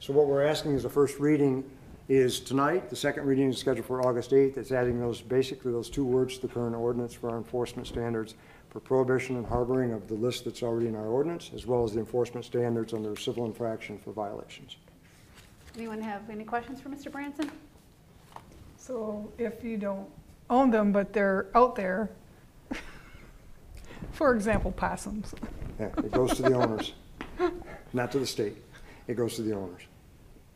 So 0.00 0.12
what 0.12 0.26
we're 0.26 0.44
asking 0.44 0.74
is 0.74 0.82
the 0.82 0.90
first 0.90 1.18
reading 1.20 1.64
is 2.08 2.40
tonight, 2.40 2.90
the 2.90 2.96
second 2.96 3.24
reading 3.24 3.50
is 3.50 3.58
scheduled 3.58 3.86
for 3.86 4.04
August 4.06 4.32
8th. 4.32 4.56
It's 4.56 4.72
adding 4.72 4.98
those, 4.98 5.20
basically 5.20 5.70
those 5.70 5.88
two 5.88 6.04
words 6.04 6.36
to 6.36 6.46
the 6.46 6.52
current 6.52 6.74
ordinance 6.74 7.14
for 7.14 7.30
our 7.30 7.36
enforcement 7.36 7.86
standards 7.86 8.34
for 8.70 8.80
prohibition 8.80 9.36
and 9.36 9.46
harboring 9.46 9.92
of 9.92 10.08
the 10.08 10.14
list 10.14 10.44
that's 10.44 10.62
already 10.62 10.88
in 10.88 10.96
our 10.96 11.06
ordinance, 11.06 11.50
as 11.54 11.66
well 11.66 11.84
as 11.84 11.92
the 11.92 12.00
enforcement 12.00 12.44
standards 12.44 12.92
under 12.92 13.14
civil 13.14 13.44
infraction 13.44 13.98
for 13.98 14.12
violations. 14.12 14.76
Anyone 15.76 16.00
have 16.00 16.28
any 16.28 16.44
questions 16.44 16.80
for 16.80 16.88
Mr. 16.88 17.10
Branson? 17.10 17.50
So 18.86 19.32
if 19.38 19.62
you 19.62 19.76
don't 19.76 20.08
own 20.50 20.72
them, 20.72 20.90
but 20.90 21.12
they're 21.12 21.46
out 21.54 21.76
there, 21.76 22.10
for 24.10 24.34
example, 24.34 24.72
possums, 24.72 25.32
Yeah, 25.78 25.86
it 25.98 26.10
goes 26.10 26.34
to 26.34 26.42
the 26.42 26.54
owners, 26.54 26.92
not 27.92 28.10
to 28.10 28.18
the 28.18 28.26
state. 28.26 28.56
It 29.06 29.14
goes 29.14 29.36
to 29.36 29.42
the 29.42 29.54
owners. 29.54 29.82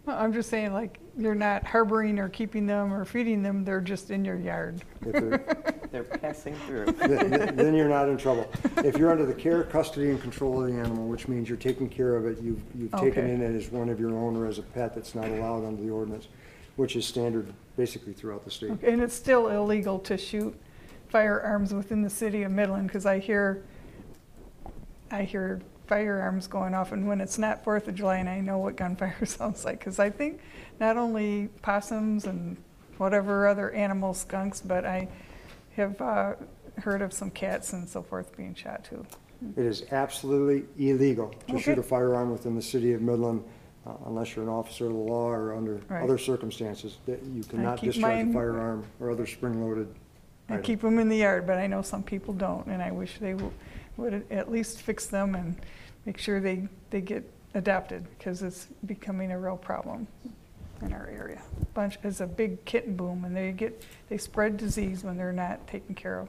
Well, 0.06 0.18
I'm 0.18 0.32
just 0.32 0.50
saying, 0.50 0.72
like, 0.72 0.98
you're 1.16 1.36
not 1.36 1.62
harboring 1.64 2.18
or 2.18 2.28
keeping 2.28 2.66
them 2.66 2.92
or 2.92 3.04
feeding 3.04 3.44
them, 3.44 3.64
they're 3.64 3.80
just 3.80 4.10
in 4.10 4.24
your 4.24 4.36
yard. 4.38 4.82
If 5.02 5.12
they're- 5.12 5.72
They're 5.92 6.02
passing 6.02 6.54
through. 6.66 6.86
then 6.98 7.54
then 7.54 7.74
you're 7.74 7.88
not 7.88 8.08
in 8.08 8.18
trouble. 8.18 8.50
If 8.78 8.98
you're 8.98 9.12
under 9.12 9.24
the 9.24 9.32
care, 9.32 9.62
custody, 9.62 10.10
and 10.10 10.20
control 10.20 10.60
of 10.64 10.66
the 10.72 10.78
animal, 10.80 11.06
which 11.06 11.28
means 11.28 11.48
you're 11.48 11.56
taking 11.56 11.88
care 11.88 12.16
of 12.16 12.26
it, 12.26 12.38
you've, 12.42 12.60
you've 12.74 12.90
taken 12.90 13.22
Okay. 13.24 13.32
in 13.32 13.40
it 13.40 13.54
as 13.54 13.70
one 13.70 13.88
of 13.88 14.00
your 14.00 14.10
own 14.12 14.36
or 14.36 14.46
as 14.46 14.58
a 14.58 14.62
pet 14.62 14.96
that's 14.96 15.14
not 15.14 15.26
allowed 15.28 15.64
under 15.64 15.80
the 15.80 15.88
ordinance, 15.90 16.26
which 16.74 16.96
is 16.96 17.06
standard 17.06 17.46
basically 17.76 18.12
throughout 18.12 18.44
the 18.44 18.50
state. 18.50 18.70
And 18.82 19.00
it's 19.00 19.14
still 19.14 19.48
illegal 19.48 19.98
to 20.00 20.16
shoot 20.16 20.58
firearms 21.08 21.72
within 21.72 22.02
the 22.02 22.10
city 22.10 22.42
of 22.42 22.50
Midland, 22.52 22.88
because 22.88 23.06
I 23.06 23.18
hear, 23.18 23.62
I 25.10 25.22
hear 25.22 25.60
firearms 25.86 26.46
going 26.46 26.74
off, 26.74 26.92
and 26.92 27.06
when 27.06 27.20
it's 27.20 27.38
not 27.38 27.62
Fourth 27.62 27.86
of 27.86 27.94
July, 27.94 28.16
and 28.16 28.28
I 28.28 28.40
know 28.40 28.58
what 28.58 28.76
gunfire 28.76 29.16
sounds 29.24 29.64
like, 29.64 29.78
because 29.78 29.98
I 29.98 30.10
think 30.10 30.40
not 30.80 30.96
only 30.96 31.48
possums 31.62 32.24
and 32.24 32.56
whatever 32.98 33.46
other 33.46 33.70
animals, 33.70 34.20
skunks, 34.20 34.60
but 34.60 34.84
I 34.84 35.08
have 35.76 36.00
uh, 36.00 36.34
heard 36.78 37.02
of 37.02 37.12
some 37.12 37.30
cats 37.30 37.72
and 37.72 37.88
so 37.88 38.02
forth 38.02 38.36
being 38.36 38.54
shot 38.54 38.84
too. 38.84 39.06
It 39.54 39.66
is 39.66 39.84
absolutely 39.92 40.64
illegal 40.78 41.34
to 41.48 41.58
shoot 41.58 41.72
Okay. 41.72 41.80
a 41.80 41.84
firearm 41.84 42.32
within 42.32 42.56
the 42.56 42.62
city 42.62 42.94
of 42.94 43.02
Midland 43.02 43.44
uh, 43.86 43.92
unless 44.06 44.34
you're 44.34 44.44
an 44.44 44.48
officer 44.50 44.86
of 44.86 44.92
the 44.92 44.98
law 44.98 45.28
or 45.28 45.54
under 45.54 45.76
Right. 45.88 46.02
other 46.02 46.18
circumstances 46.18 46.96
that 47.06 47.22
you 47.22 47.42
cannot 47.44 47.78
keep 47.78 47.92
discharge 47.92 48.12
a 48.20 48.24
mine- 48.24 48.32
firearm 48.32 48.84
or 49.00 49.10
other 49.10 49.26
spring-loaded 49.26 49.88
I 50.48 50.54
item. 50.54 50.62
keep 50.64 50.80
them 50.80 50.98
in 50.98 51.08
the 51.08 51.16
yard, 51.16 51.46
but 51.46 51.58
I 51.58 51.66
know 51.66 51.82
some 51.82 52.02
people 52.02 52.34
don't, 52.34 52.66
and 52.66 52.82
I 52.82 52.90
wish 52.90 53.18
they 53.18 53.32
w- 53.32 53.52
would 53.96 54.24
at 54.30 54.50
least 54.50 54.80
fix 54.82 55.06
them 55.06 55.34
and 55.34 55.56
make 56.04 56.18
sure 56.18 56.40
they, 56.40 56.68
they 56.90 57.00
get 57.00 57.28
adapted, 57.54 58.04
because 58.18 58.42
it's 58.42 58.66
becoming 58.86 59.32
a 59.32 59.38
real 59.38 59.56
problem 59.56 60.06
in 60.82 60.92
our 60.92 61.08
area. 61.08 61.40
Bunch, 61.74 61.98
it's 62.04 62.20
a 62.20 62.26
big 62.26 62.64
kitten 62.64 62.96
boom, 62.96 63.24
and 63.24 63.34
they 63.36 63.50
get, 63.52 63.84
they 64.08 64.18
spread 64.18 64.56
disease 64.56 65.02
when 65.04 65.16
they're 65.16 65.32
not 65.32 65.66
taken 65.66 65.94
care 65.94 66.20
of. 66.20 66.28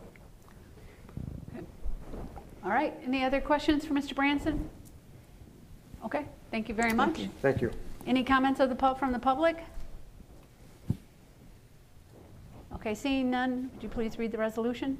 All 2.63 2.71
right, 2.71 2.93
any 3.05 3.23
other 3.23 3.39
questions 3.41 3.85
for 3.85 3.93
Mr. 3.93 4.15
Branson? 4.15 4.69
Okay, 6.03 6.25
thank 6.51 6.69
you 6.69 6.75
very 6.75 6.93
much. 6.93 7.27
Thank 7.41 7.61
you. 7.61 7.71
Any 8.05 8.23
comments 8.23 8.59
of 8.59 8.69
the, 8.69 8.75
pub- 8.75 8.99
from 8.99 9.11
the 9.11 9.19
public? 9.19 9.63
Okay, 12.75 12.93
seeing 12.95 13.29
none, 13.29 13.69
would 13.73 13.83
you 13.83 13.89
please 13.89 14.17
read 14.19 14.31
the 14.31 14.37
resolution? 14.37 14.97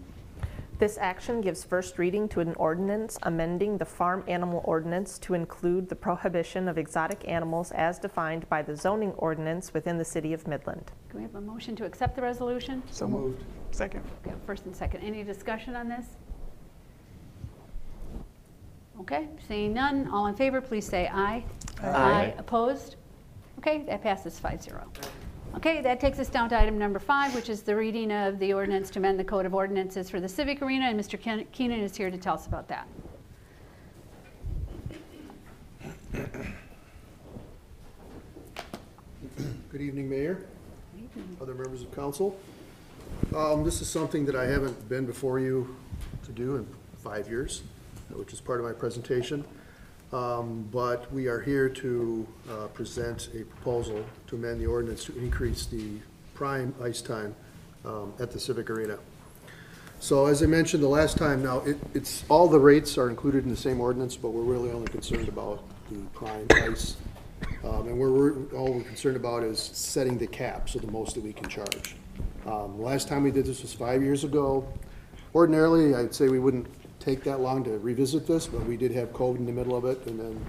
This 0.79 0.97
action 0.99 1.41
gives 1.41 1.63
first 1.63 1.97
reading 1.97 2.29
to 2.29 2.39
an 2.39 2.53
ordinance 2.53 3.17
amending 3.23 3.79
the 3.79 3.85
farm 3.85 4.23
animal 4.27 4.61
ordinance 4.63 5.17
to 5.19 5.33
include 5.33 5.89
the 5.89 5.95
prohibition 5.95 6.67
of 6.67 6.77
exotic 6.77 7.27
animals 7.27 7.71
as 7.71 7.97
defined 7.97 8.47
by 8.47 8.61
the 8.61 8.75
zoning 8.75 9.11
ordinance 9.13 9.73
within 9.73 9.97
the 9.97 10.05
city 10.05 10.33
of 10.33 10.45
Midland. 10.47 10.91
Can 11.09 11.19
we 11.19 11.23
have 11.23 11.33
a 11.33 11.41
motion 11.41 11.75
to 11.77 11.85
accept 11.85 12.15
the 12.15 12.21
resolution? 12.21 12.83
So 12.91 13.07
moved. 13.07 13.43
Second. 13.71 14.03
Okay, 14.23 14.35
first 14.45 14.65
and 14.65 14.75
second. 14.75 15.01
Any 15.01 15.23
discussion 15.23 15.75
on 15.75 15.89
this? 15.89 16.05
Okay, 18.99 19.27
seeing 19.47 19.73
none, 19.73 20.07
all 20.11 20.27
in 20.27 20.35
favor, 20.35 20.59
please 20.59 20.85
say 20.85 21.07
aye. 21.11 21.43
Aye. 21.83 22.33
Opposed? 22.37 22.95
Okay, 23.59 23.83
that 23.83 24.01
passes 24.01 24.39
5-0. 24.39 24.83
Okay, 25.55 25.81
that 25.81 25.99
takes 25.99 26.19
us 26.19 26.29
down 26.29 26.49
to 26.49 26.59
item 26.59 26.77
number 26.77 26.99
five, 26.99 27.33
which 27.33 27.49
is 27.49 27.61
the 27.61 27.75
reading 27.75 28.11
of 28.11 28.37
the 28.39 28.53
ordinance 28.53 28.89
to 28.91 28.99
amend 28.99 29.19
the 29.19 29.23
Code 29.23 29.45
of 29.45 29.53
Ordinances 29.55 30.09
for 30.09 30.19
the 30.19 30.27
Civic 30.27 30.61
Arena, 30.61 30.85
and 30.85 30.99
Mr. 30.99 31.19
Ken- 31.19 31.45
Keenan 31.51 31.79
is 31.81 31.95
here 31.95 32.11
to 32.11 32.17
tell 32.17 32.35
us 32.35 32.47
about 32.47 32.67
that. 32.67 32.87
Good 39.71 39.81
evening, 39.81 40.09
Mayor, 40.09 40.45
other 41.41 41.53
members 41.53 41.81
of 41.81 41.91
council. 41.93 42.37
Um, 43.35 43.63
This 43.63 43.81
is 43.81 43.89
something 43.89 44.25
that 44.25 44.35
I 44.35 44.45
haven't 44.45 44.87
been 44.89 45.05
before 45.05 45.39
you 45.39 45.75
to 46.25 46.31
do 46.31 46.55
in 46.55 46.67
five 47.03 47.27
years, 47.29 47.63
which 48.13 48.33
is 48.33 48.41
part 48.41 48.59
of 48.59 48.65
my 48.65 48.73
presentation. 48.73 49.43
Um, 50.13 50.67
But 50.71 51.11
we 51.11 51.27
are 51.27 51.39
here 51.41 51.67
to 51.69 52.27
uh, 52.49 52.67
present 52.67 53.29
a 53.33 53.43
proposal 53.43 54.05
to 54.27 54.35
amend 54.35 54.61
the 54.61 54.65
ordinance 54.65 55.03
to 55.05 55.17
increase 55.17 55.65
the 55.65 55.97
prime 56.33 56.73
ice 56.81 57.01
time 57.01 57.35
um, 57.83 58.13
at 58.19 58.31
the 58.31 58.39
Civic 58.39 58.69
Arena. 58.69 58.97
So 59.99 60.27
as 60.27 60.43
I 60.43 60.45
mentioned 60.45 60.83
the 60.83 60.87
last 60.87 61.17
time, 61.17 61.41
now, 61.41 61.59
it, 61.61 61.77
it's, 61.95 62.23
all 62.29 62.47
the 62.47 62.59
rates 62.59 62.97
are 62.97 63.09
included 63.09 63.43
in 63.43 63.49
the 63.49 63.57
same 63.57 63.81
ordinance, 63.81 64.15
but 64.15 64.29
we're 64.29 64.43
really 64.43 64.71
only 64.71 64.87
concerned 64.87 65.27
about 65.27 65.63
the 65.89 65.97
prime 66.13 66.45
ice. 66.51 66.97
Um, 67.63 67.87
and 67.87 67.97
we're, 67.99 68.11
we're- 68.11 68.45
all 68.55 68.73
we're 68.73 68.83
concerned 68.83 69.17
about 69.17 69.43
is 69.43 69.59
setting 69.59 70.17
the 70.17 70.27
cap, 70.27 70.69
so 70.69 70.79
the 70.79 70.91
most 70.91 71.15
that 71.15 71.23
we 71.23 71.33
can 71.33 71.49
charge. 71.49 71.95
Um, 72.45 72.79
Last 72.81 73.07
time 73.07 73.23
we 73.23 73.31
did 73.31 73.45
this 73.45 73.61
was 73.61 73.73
five 73.73 74.01
years 74.03 74.23
ago. 74.23 74.67
Ordinarily, 75.35 75.95
I'd 75.95 76.13
say 76.13 76.29
we 76.29 76.39
wouldn't 76.39 76.67
take 77.07 77.23
that 77.23 77.39
long 77.39 77.63
to 77.63 77.77
revisit 77.77 78.27
this, 78.27 78.47
but 78.47 78.61
we 78.65 78.75
did 78.75 78.91
have 78.91 79.13
COVID 79.13 79.37
in 79.37 79.45
the 79.45 79.51
middle 79.53 79.77
of 79.77 79.85
it, 79.85 80.05
and 80.07 80.19
then, 80.19 80.45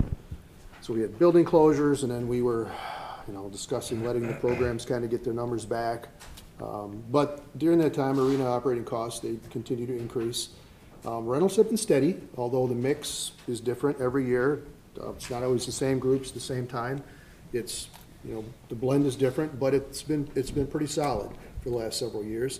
so 0.80 0.92
we 0.92 1.00
had 1.00 1.16
building 1.16 1.44
closures, 1.44 2.02
and 2.02 2.10
then 2.10 2.26
we 2.26 2.42
were, 2.42 2.68
you 3.28 3.32
know, 3.32 3.48
discussing 3.48 4.04
letting 4.04 4.26
the 4.26 4.34
programs 4.34 4.84
kind 4.84 5.04
of 5.04 5.10
get 5.10 5.22
their 5.22 5.32
numbers 5.32 5.64
back. 5.64 6.08
Um, 6.60 7.00
But 7.12 7.56
during 7.60 7.78
that 7.78 7.94
time, 7.94 8.18
arena 8.18 8.44
operating 8.44 8.84
costs, 8.84 9.20
they 9.20 9.38
continue 9.50 9.86
to 9.86 9.96
increase. 9.96 10.48
Um, 11.06 11.28
Rentals 11.28 11.54
have 11.54 11.68
been 11.68 11.76
steady, 11.76 12.20
although 12.36 12.66
the 12.66 12.74
mix 12.74 13.30
is 13.46 13.60
different 13.60 14.00
every 14.00 14.26
year. 14.26 14.64
Uh, 15.00 15.10
It's 15.10 15.30
not 15.30 15.44
always 15.44 15.64
the 15.64 15.70
same 15.70 16.00
groups, 16.00 16.32
the 16.32 16.40
same 16.40 16.66
time. 16.66 17.04
It's, 17.52 17.86
you 18.24 18.34
know, 18.34 18.44
the 18.68 18.74
blend 18.74 19.06
is 19.06 19.14
different, 19.14 19.60
but 19.60 19.74
it's 19.74 20.02
been, 20.02 20.28
it's 20.34 20.50
been 20.50 20.66
pretty 20.66 20.88
solid 20.88 21.30
for 21.62 21.70
the 21.70 21.76
last 21.76 22.00
several 22.00 22.24
years. 22.24 22.58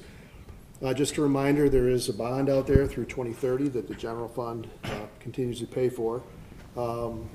Uh, 0.83 0.95
Just 0.95 1.17
a 1.17 1.23
reminder, 1.23 1.69
there 1.69 1.89
is 1.89 2.09
a 2.09 2.13
bond 2.13 2.49
out 2.49 2.67
there 2.67 2.87
through 2.87 3.07
2030 3.07 3.69
that 3.71 3.89
the 3.89 3.95
general 3.95 4.29
fund 4.29 4.69
uh, 4.85 4.91
continues 5.21 5.59
to 5.61 5.67
pay 5.67 5.89
for. 5.89 6.23
Um, 6.77 7.29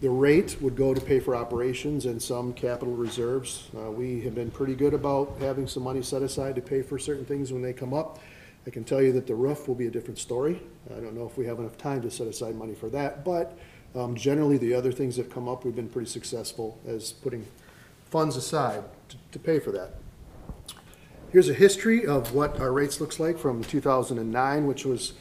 The 0.00 0.10
rate 0.10 0.58
would 0.60 0.76
go 0.76 0.92
to 0.92 1.00
pay 1.00 1.18
for 1.18 1.34
operations 1.34 2.04
and 2.04 2.20
some 2.20 2.52
capital 2.52 2.94
reserves. 2.94 3.70
Uh, 3.74 3.90
We 3.90 4.20
have 4.22 4.34
been 4.34 4.50
pretty 4.50 4.74
good 4.74 4.92
about 4.92 5.36
having 5.40 5.66
some 5.66 5.82
money 5.82 6.02
set 6.02 6.20
aside 6.22 6.54
to 6.56 6.60
pay 6.60 6.82
for 6.82 6.98
certain 6.98 7.24
things 7.24 7.52
when 7.52 7.62
they 7.62 7.72
come 7.72 7.94
up. 7.94 8.18
I 8.66 8.70
can 8.70 8.84
tell 8.84 9.00
you 9.00 9.12
that 9.12 9.26
the 9.26 9.34
roof 9.34 9.66
will 9.68 9.74
be 9.74 9.86
a 9.86 9.90
different 9.90 10.18
story. 10.18 10.60
I 10.94 11.00
don't 11.00 11.14
know 11.14 11.26
if 11.26 11.36
we 11.38 11.46
have 11.46 11.58
enough 11.58 11.76
time 11.78 12.02
to 12.02 12.10
set 12.10 12.26
aside 12.26 12.54
money 12.54 12.74
for 12.74 12.88
that, 12.90 13.24
but 13.24 13.56
um, 13.94 14.14
generally, 14.16 14.58
the 14.58 14.74
other 14.74 14.90
things 14.92 15.16
that 15.16 15.30
come 15.30 15.48
up, 15.48 15.64
we've 15.64 15.76
been 15.76 15.88
pretty 15.88 16.08
successful 16.10 16.78
as 16.86 17.12
putting 17.12 17.46
funds 18.10 18.36
aside 18.36 18.82
to- 19.08 19.16
to 19.32 19.38
pay 19.38 19.58
for 19.60 19.70
that. 19.70 19.94
Here's 21.34 21.48
a 21.48 21.52
history 21.52 22.06
of 22.06 22.32
what 22.32 22.60
our 22.60 22.70
rates 22.72 23.00
looks 23.00 23.18
like 23.18 23.40
from 23.40 23.64
2009, 23.64 24.68
which 24.68 24.84
was 24.84 25.14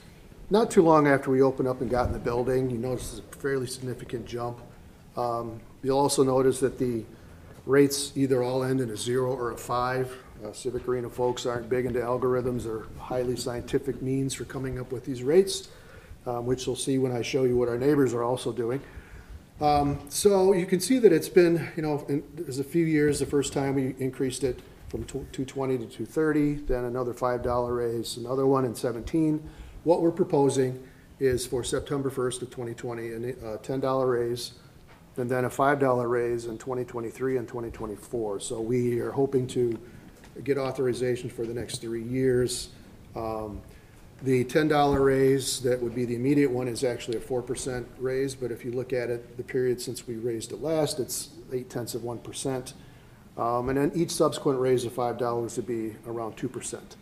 not 0.52 0.70
too 0.70 0.84
long 0.84 1.08
after 1.08 1.32
we 1.32 1.42
opened 1.42 1.68
up 1.68 1.82
and 1.82 1.90
got 1.90 2.06
in 2.06 2.14
the 2.14 2.20
building. 2.20 2.70
You 2.70 2.78
notice 2.78 3.18
a 3.20 3.36
fairly 3.38 3.66
significant 3.66 4.28
jump. 4.28 4.60
Um, 5.18 5.60
You'll 5.82 5.98
also 5.98 6.24
notice 6.24 6.60
that 6.60 6.78
the 6.78 7.04
rates 7.66 8.12
either 8.16 8.44
all 8.44 8.64
end 8.64 8.80
in 8.80 8.92
a 8.92 8.96
zero 8.96 9.34
or 9.34 9.54
a 9.54 9.58
five. 9.58 10.16
Uh, 10.46 10.54
Civic 10.54 10.88
Arena 10.88 11.10
folks 11.10 11.48
aren't 11.48 11.68
big 11.68 11.88
into 11.88 12.02
algorithms 12.02 12.68
or 12.68 12.86
highly 13.00 13.36
scientific 13.36 14.00
means 14.04 14.36
for 14.36 14.46
coming 14.46 14.80
up 14.80 14.92
with 14.92 15.06
these 15.06 15.24
rates, 15.24 15.70
um, 16.28 16.46
which 16.46 16.68
you'll 16.68 16.76
see 16.76 17.00
when 17.00 17.12
I 17.12 17.24
show 17.24 17.44
you 17.46 17.58
what 17.58 17.70
our 17.70 17.78
neighbors 17.80 18.14
are 18.14 18.24
also 18.24 18.52
doing. 18.52 18.82
Um, 19.60 20.00
So 20.10 20.54
you 20.54 20.68
can 20.68 20.80
see 20.80 21.00
that 21.00 21.12
it's 21.12 21.28
been, 21.28 21.70
you 21.76 21.82
know, 21.82 22.06
in- 22.08 22.24
there's 22.36 22.60
a 22.60 22.64
few 22.64 22.86
years, 22.86 23.18
the 23.18 23.26
first 23.26 23.52
time 23.52 23.74
we 23.74 23.96
increased 23.98 24.44
it 24.44 24.60
from 24.94 25.04
tw- 25.06 25.26
220 25.34 25.80
to 25.80 25.86
230, 25.86 26.54
then 26.68 26.84
another 26.84 27.16
$5 27.16 27.76
raise, 27.76 28.18
another 28.18 28.46
one 28.46 28.64
in 28.64 28.76
17. 28.76 29.42
What 29.86 30.04
we're 30.04 30.12
proposing 30.12 30.88
is 31.20 31.48
for 31.48 31.64
September 31.64 32.12
1st 32.12 32.44
of 32.44 32.52
2020, 32.52 33.10
a 33.10 33.58
$10 33.58 34.12
raise, 34.12 34.52
and 35.18 35.28
then 35.28 35.46
a 35.46 35.50
$5 35.50 36.08
raise 36.08 36.46
in 36.46 36.60
2023 36.60 37.38
and 37.38 37.48
2024. 37.48 38.40
So 38.40 38.62
we 38.62 39.00
are 39.00 39.10
hoping 39.10 39.48
to 39.48 39.80
get 40.44 40.60
authorization 40.60 41.28
for 41.28 41.44
the 41.48 41.56
next 41.56 41.82
three 41.82 42.04
years. 42.04 42.70
Um, 43.16 43.62
The 44.24 44.46
$10 44.46 45.04
raise, 45.04 45.60
that 45.62 45.82
would 45.82 45.96
be 45.96 46.06
the 46.06 46.16
immediate 46.16 46.52
one, 46.52 46.68
is 46.68 46.84
actually 46.84 47.18
a 47.18 47.20
4% 47.20 47.84
raise, 48.00 48.36
but 48.36 48.52
if 48.52 48.64
you 48.64 48.72
look 48.72 48.94
at 48.94 49.10
it, 49.10 49.38
the 49.38 49.44
period 49.44 49.82
since 49.82 50.08
we 50.08 50.16
raised 50.16 50.52
it 50.52 50.62
last, 50.62 51.00
it's 51.00 51.30
8 51.52 51.70
tenths 51.70 51.96
of 51.96 52.04
1%. 52.04 52.74
Um, 53.38 53.70
And 53.70 53.78
then 53.78 53.92
each 53.96 54.12
subsequent 54.12 54.60
raise 54.60 54.86
of 54.86 54.94
$5 54.94 55.58
would 55.58 55.68
be 55.68 55.96
around 56.08 56.36
2%. 56.38 56.98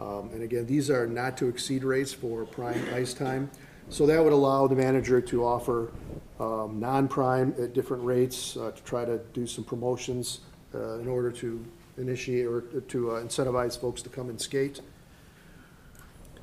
Um, 0.00 0.30
And 0.32 0.42
again, 0.42 0.66
these 0.66 0.90
are 0.90 1.06
not 1.06 1.36
to 1.38 1.48
exceed 1.48 1.84
rates 1.84 2.12
for 2.12 2.44
prime 2.44 2.82
ice 2.94 3.14
time. 3.14 3.50
So 3.90 4.06
that 4.06 4.22
would 4.22 4.32
allow 4.32 4.66
the 4.66 4.74
manager 4.74 5.20
to 5.20 5.44
offer 5.44 5.92
um, 6.40 6.80
non-prime 6.80 7.54
at 7.60 7.74
different 7.74 8.02
rates, 8.02 8.56
uh, 8.56 8.70
to 8.70 8.82
try 8.82 9.04
to 9.04 9.18
do 9.32 9.46
some 9.46 9.62
promotions 9.62 10.40
uh, 10.74 10.98
in 10.98 11.06
order 11.06 11.30
to 11.30 11.64
initiate 11.98 12.46
or 12.46 12.62
to 12.62 13.12
uh, 13.12 13.22
incentivize 13.22 13.78
folks 13.78 14.02
to 14.02 14.08
come 14.08 14.30
and 14.30 14.40
skate. 14.40 14.80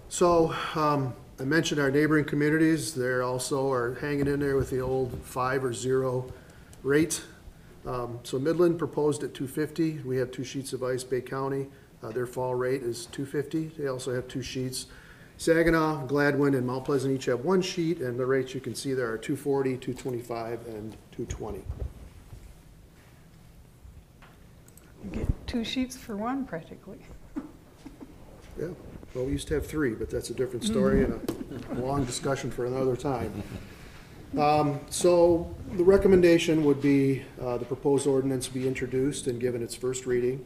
So, 0.08 0.54
um, 0.75 1.13
I 1.39 1.43
mentioned 1.43 1.82
our 1.82 1.89
neighboring 1.89 2.25
communities, 2.25 2.93
they're 2.93 3.23
also 3.23 3.71
are 3.71 3.95
hanging 3.95 4.27
in 4.27 4.39
there 4.39 4.56
with 4.56 4.69
the 4.69 4.80
old 4.80 5.17
five 5.23 5.63
or 5.63 5.73
zero 5.73 6.32
rate. 6.84 7.21
Um, 7.85 8.19
so 8.23 8.37
Midland 8.37 8.77
proposed 8.77 9.23
at 9.23 9.33
two 9.33 9.47
fifty, 9.47 9.99
we 10.05 10.17
have 10.17 10.31
two 10.31 10.43
sheets 10.43 10.73
of 10.73 10.83
ice, 10.83 11.03
Bay 11.03 11.21
County, 11.21 11.67
uh, 12.03 12.09
their 12.11 12.27
fall 12.27 12.53
rate 12.55 12.83
is 12.83 13.07
two 13.07 13.25
fifty, 13.25 13.67
they 13.77 13.87
also 13.87 14.13
have 14.13 14.27
two 14.27 14.43
sheets. 14.43 14.85
Saginaw, 15.37 16.05
Gladwin, 16.05 16.55
and 16.55 16.67
Mount 16.67 16.85
Pleasant 16.85 17.15
each 17.15 17.25
have 17.25 17.43
one 17.43 17.63
sheet, 17.63 17.99
and 17.99 18.19
the 18.19 18.25
rates 18.25 18.53
you 18.53 18.61
can 18.61 18.75
see 18.75 18.93
there 18.93 19.11
are 19.11 19.17
240, 19.17 19.77
225, 19.77 20.67
and 20.67 20.95
two 21.11 21.25
twenty. 21.25 21.63
You 25.03 25.09
get 25.09 25.47
two 25.47 25.63
sheets 25.63 25.97
for 25.97 26.15
one 26.15 26.45
practically. 26.45 26.99
Yeah, 28.59 28.67
well, 29.15 29.25
we 29.25 29.31
used 29.31 29.47
to 29.47 29.53
have 29.55 29.65
three, 29.65 29.93
but 29.95 30.09
that's 30.09 30.29
a 30.29 30.33
different 30.33 30.65
story 30.65 31.05
and 31.05 31.13
a 31.71 31.75
long 31.75 32.03
discussion 32.03 32.51
for 32.51 32.65
another 32.65 32.97
time. 32.97 33.41
Um, 34.37 34.79
So 34.89 35.53
the 35.73 35.83
recommendation 35.83 36.63
would 36.63 36.81
be 36.81 37.23
uh, 37.41 37.57
the 37.57 37.65
proposed 37.65 38.07
ordinance 38.07 38.47
be 38.47 38.67
introduced 38.67 39.27
and 39.27 39.39
given 39.39 39.61
its 39.61 39.75
first 39.75 40.05
reading. 40.05 40.43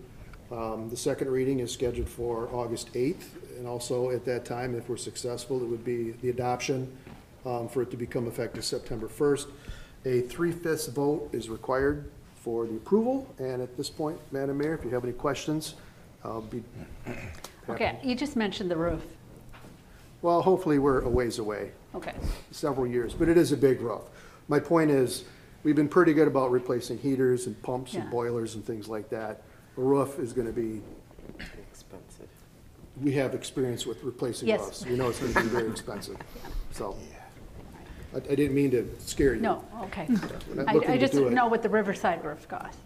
Um, 0.51 0.89
The 0.89 0.97
second 0.97 1.29
reading 1.29 1.59
is 1.59 1.71
scheduled 1.71 2.09
for 2.09 2.49
August 2.51 2.93
8th, 2.93 3.25
and 3.57 3.67
also 3.67 4.09
at 4.09 4.25
that 4.25 4.45
time, 4.45 4.75
if 4.75 4.89
we're 4.89 4.97
successful, 4.97 5.61
it 5.61 5.65
would 5.67 5.85
be 5.85 6.11
the 6.21 6.29
adoption 6.29 6.91
um, 7.45 7.67
for 7.67 7.81
it 7.83 7.91
to 7.91 7.97
become 7.97 8.27
effective 8.27 8.65
September 8.65 9.07
1st. 9.07 9.47
A 10.05 10.21
three-fifths 10.21 10.87
vote 10.87 11.29
is 11.31 11.49
required 11.49 12.11
for 12.35 12.67
the 12.67 12.75
approval, 12.75 13.27
and 13.39 13.61
at 13.61 13.75
this 13.77 13.89
point, 13.89 14.19
Madam 14.31 14.57
Mayor, 14.57 14.75
if 14.75 14.83
you 14.83 14.91
have 14.91 15.03
any 15.03 15.13
questions, 15.13 15.75
I'll 16.23 16.41
be 16.41 16.63
Okay, 17.67 17.99
you 18.03 18.15
just 18.15 18.35
mentioned 18.35 18.69
the 18.69 18.75
roof. 18.77 19.01
Well, 20.25 20.41
hopefully, 20.41 20.79
we're 20.79 21.01
a 21.01 21.07
ways 21.07 21.37
away, 21.37 21.69
Okay. 21.93 22.15
several 22.49 22.87
years, 22.87 23.13
but 23.13 23.29
it 23.29 23.37
is 23.37 23.51
a 23.51 23.57
big 23.57 23.79
roof. 23.79 24.01
My 24.47 24.59
point 24.59 24.89
is, 24.89 25.23
we've 25.63 25.75
been 25.75 25.87
pretty 25.87 26.13
good 26.15 26.27
about 26.27 26.49
replacing 26.49 26.97
heaters 26.97 27.45
and 27.45 27.61
pumps 27.61 27.93
and 27.93 28.05
Yeah. 28.05 28.09
boilers 28.09 28.55
and 28.55 28.65
things 28.65 28.87
like 28.87 29.07
that. 29.09 29.43
A 29.77 29.81
roof 29.81 30.17
is 30.17 30.33
gonna 30.33 30.51
be, 30.51 30.81
Expensive. 31.71 32.27
we 33.03 33.11
have 33.11 33.35
experience 33.35 33.85
with 33.85 34.03
replacing 34.03 34.47
Yes. 34.47 34.61
roofs. 34.61 34.85
We 34.87 34.95
know 34.95 35.09
it's 35.09 35.19
gonna 35.19 35.31
be 35.47 35.47
very 35.47 35.69
expensive, 35.69 36.17
so. 36.71 36.95
I, 38.11 38.17
I 38.17 38.19
didn't 38.33 38.55
mean 38.55 38.71
to 38.71 38.89
scare 38.97 39.35
you. 39.35 39.41
No, 39.41 39.63
okay. 39.83 40.07
We're 40.49 40.55
not 40.55 40.69
I, 40.69 40.73
looking 40.73 40.89
I 40.89 40.93
to 40.95 40.99
just 41.01 41.13
do 41.13 41.19
didn't 41.19 41.33
it. 41.33 41.35
know 41.35 41.45
what 41.45 41.61
the 41.61 41.69
Riverside 41.69 42.25
roof 42.25 42.47
cost. 42.47 42.79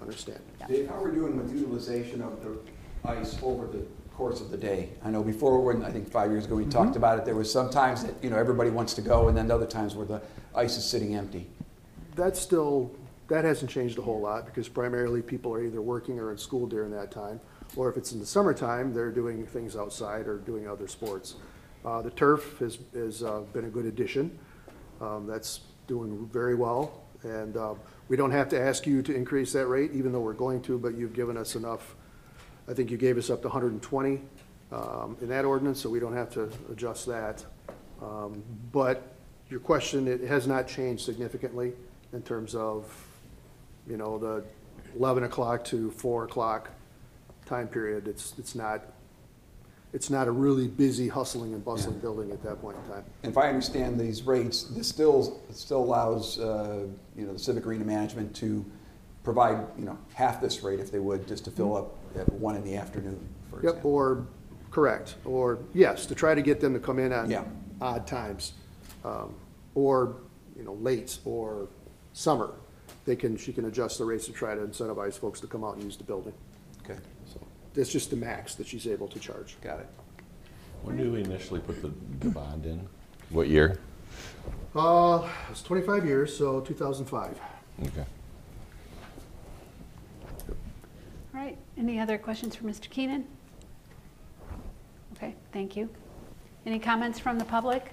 Understand. 0.00 0.40
Dave, 0.66 0.88
how 0.88 1.02
are 1.04 1.10
we 1.10 1.14
doing 1.14 1.36
with 1.36 1.52
utilization 1.52 2.22
of 2.22 2.42
the 2.42 2.56
ice 3.06 3.36
over 3.42 3.66
the 3.66 3.84
course 4.18 4.40
of 4.40 4.50
the 4.50 4.56
day? 4.56 4.88
I 5.04 5.10
know 5.10 5.22
before, 5.22 5.60
when, 5.60 5.84
I 5.84 5.92
think 5.92 6.10
five 6.10 6.32
years 6.32 6.44
ago, 6.44 6.56
we 6.56 6.64
talked 6.64 6.96
about 6.96 7.20
it, 7.20 7.24
there 7.24 7.36
was 7.36 7.50
some 7.50 7.70
times 7.70 8.02
that, 8.02 8.14
you 8.20 8.30
know, 8.30 8.36
everybody 8.36 8.68
wants 8.68 8.92
to 8.94 9.00
go, 9.00 9.28
and 9.28 9.38
then 9.38 9.48
other 9.48 9.64
times 9.64 9.94
where 9.94 10.06
the 10.06 10.20
ice 10.56 10.76
is 10.76 10.84
sitting 10.84 11.14
empty. 11.14 11.46
That's 12.16 12.40
still, 12.40 12.90
that 13.28 13.44
hasn't 13.44 13.70
changed 13.70 13.96
a 13.96 14.02
whole 14.02 14.20
lot, 14.20 14.44
because 14.44 14.68
primarily 14.68 15.22
people 15.22 15.54
are 15.54 15.62
either 15.62 15.80
working 15.80 16.18
or 16.18 16.32
in 16.32 16.36
school 16.36 16.66
during 16.66 16.90
that 16.90 17.12
time. 17.12 17.38
Or 17.76 17.88
if 17.88 17.96
it's 17.96 18.10
in 18.10 18.18
the 18.18 18.26
summertime, 18.26 18.92
they're 18.92 19.12
doing 19.12 19.46
things 19.46 19.76
outside 19.76 20.26
or 20.26 20.38
doing 20.38 20.66
other 20.66 20.88
sports. 20.88 21.36
Uh, 21.84 22.02
the 22.02 22.10
turf 22.10 22.58
has, 22.58 22.80
has, 22.94 23.22
uh, 23.22 23.42
been 23.52 23.66
a 23.66 23.70
good 23.70 23.86
addition. 23.86 24.36
Um, 25.00 25.28
that's 25.28 25.60
doing 25.86 26.28
very 26.32 26.56
well. 26.56 27.04
And, 27.22 27.56
uh, 27.56 27.74
we 28.08 28.16
don't 28.16 28.32
have 28.32 28.48
to 28.48 28.60
ask 28.60 28.84
you 28.84 29.00
to 29.02 29.14
increase 29.14 29.52
that 29.52 29.68
rate, 29.68 29.92
even 29.92 30.10
though 30.10 30.20
we're 30.20 30.32
going 30.32 30.60
to, 30.62 30.76
but 30.76 30.96
you've 30.96 31.12
given 31.12 31.36
us 31.36 31.54
enough. 31.54 31.94
I 32.68 32.74
think 32.74 32.90
you 32.90 32.98
gave 32.98 33.16
us 33.16 33.30
up 33.30 33.40
to 33.42 33.48
hundred 33.48 33.72
and 33.72 33.82
twenty, 33.82 34.20
um, 34.72 35.16
in 35.22 35.28
that 35.28 35.44
ordinance, 35.44 35.80
so 35.80 35.88
we 35.88 36.00
don't 36.00 36.12
have 36.12 36.30
to 36.34 36.50
adjust 36.70 37.06
that. 37.06 37.44
Um, 38.02 38.42
But 38.72 39.02
your 39.48 39.60
question, 39.60 40.06
it 40.06 40.20
has 40.24 40.46
not 40.46 40.68
changed 40.68 41.04
significantly 41.04 41.72
in 42.12 42.22
terms 42.22 42.54
of, 42.54 42.84
you 43.88 43.96
know, 43.96 44.18
the 44.18 44.44
eleven 44.96 45.24
o'clock 45.24 45.64
to 45.66 45.90
four 45.92 46.24
o'clock 46.24 46.70
time 47.46 47.68
period. 47.68 48.06
It's, 48.06 48.34
it's 48.38 48.54
not, 48.54 48.82
it's 49.94 50.10
not 50.10 50.28
a 50.28 50.30
really 50.30 50.68
busy 50.68 51.08
hustling 51.08 51.54
and 51.54 51.64
bustling 51.64 51.98
building 51.98 52.30
at 52.30 52.42
that 52.42 52.60
point 52.60 52.76
in 52.84 52.92
time. 52.92 53.04
If 53.22 53.38
I 53.38 53.48
understand 53.48 53.98
these 53.98 54.22
rates, 54.22 54.64
this 54.64 54.86
still, 54.86 55.40
still 55.50 55.82
allows, 55.82 56.38
uh, 56.38 56.84
you 57.16 57.24
know, 57.24 57.32
the 57.32 57.38
Civic 57.38 57.66
Arena 57.66 57.86
management 57.86 58.36
to 58.36 58.62
provide, 59.24 59.66
you 59.78 59.86
know, 59.86 59.96
half 60.12 60.42
this 60.42 60.62
rate 60.62 60.78
if 60.78 60.92
they 60.92 60.98
would, 60.98 61.26
just 61.26 61.46
to 61.46 61.50
fill 61.50 61.74
up 61.74 62.07
at 62.16 62.30
one 62.34 62.56
in 62.56 62.64
the 62.64 62.76
afternoon, 62.76 63.18
for 63.50 63.56
Yep, 63.56 63.64
example. 63.64 63.90
or, 63.94 64.26
correct, 64.70 65.16
or, 65.24 65.58
yes, 65.74 66.06
to 66.06 66.14
try 66.14 66.34
to 66.34 66.42
get 66.42 66.60
them 66.60 66.72
to 66.74 66.80
come 66.80 66.98
in 66.98 67.12
on 67.12 67.30
Yeah. 67.30 67.44
odd 67.80 68.06
times. 68.06 68.52
um, 69.04 69.34
Or, 69.74 70.16
you 70.56 70.64
know, 70.64 70.72
late, 70.74 71.18
or 71.24 71.68
summer. 72.12 72.50
They 73.04 73.14
can, 73.14 73.36
she 73.36 73.52
can 73.52 73.66
adjust 73.66 73.98
the 73.98 74.04
rates 74.04 74.26
to 74.26 74.32
try 74.32 74.56
to 74.56 74.60
incentivize 74.62 75.14
folks 75.14 75.38
to 75.40 75.46
come 75.46 75.62
out 75.62 75.74
and 75.74 75.84
use 75.84 75.96
the 75.96 76.02
building. 76.02 76.32
Okay. 76.84 76.98
So, 77.32 77.38
that's 77.74 77.90
just 77.92 78.10
the 78.10 78.16
max 78.16 78.56
that 78.56 78.66
she's 78.66 78.88
able 78.88 79.06
to 79.08 79.20
charge. 79.20 79.56
Got 79.62 79.78
it. 79.80 79.86
When 80.82 80.96
did 80.96 81.12
we 81.12 81.20
initially 81.22 81.60
put 81.60 81.80
the, 81.80 81.92
the 82.18 82.30
bond 82.30 82.66
in? 82.66 82.88
What 83.30 83.46
year? 83.48 83.78
Uh, 84.74 85.28
it's 85.50 85.62
25 85.62 86.04
years, 86.04 86.36
so 86.36 86.60
2005. 86.60 87.30
Okay. 87.30 87.38
All 87.80 87.84
right, 87.96 88.06
any 91.78 92.00
other 92.00 92.18
questions 92.18 92.56
for 92.56 92.64
Mr. 92.64 92.90
Keenan? 92.90 93.24
Okay, 95.16 95.34
thank 95.52 95.76
you. 95.76 95.88
Any 96.66 96.78
comments 96.78 97.18
from 97.18 97.38
the 97.38 97.44
public? 97.44 97.92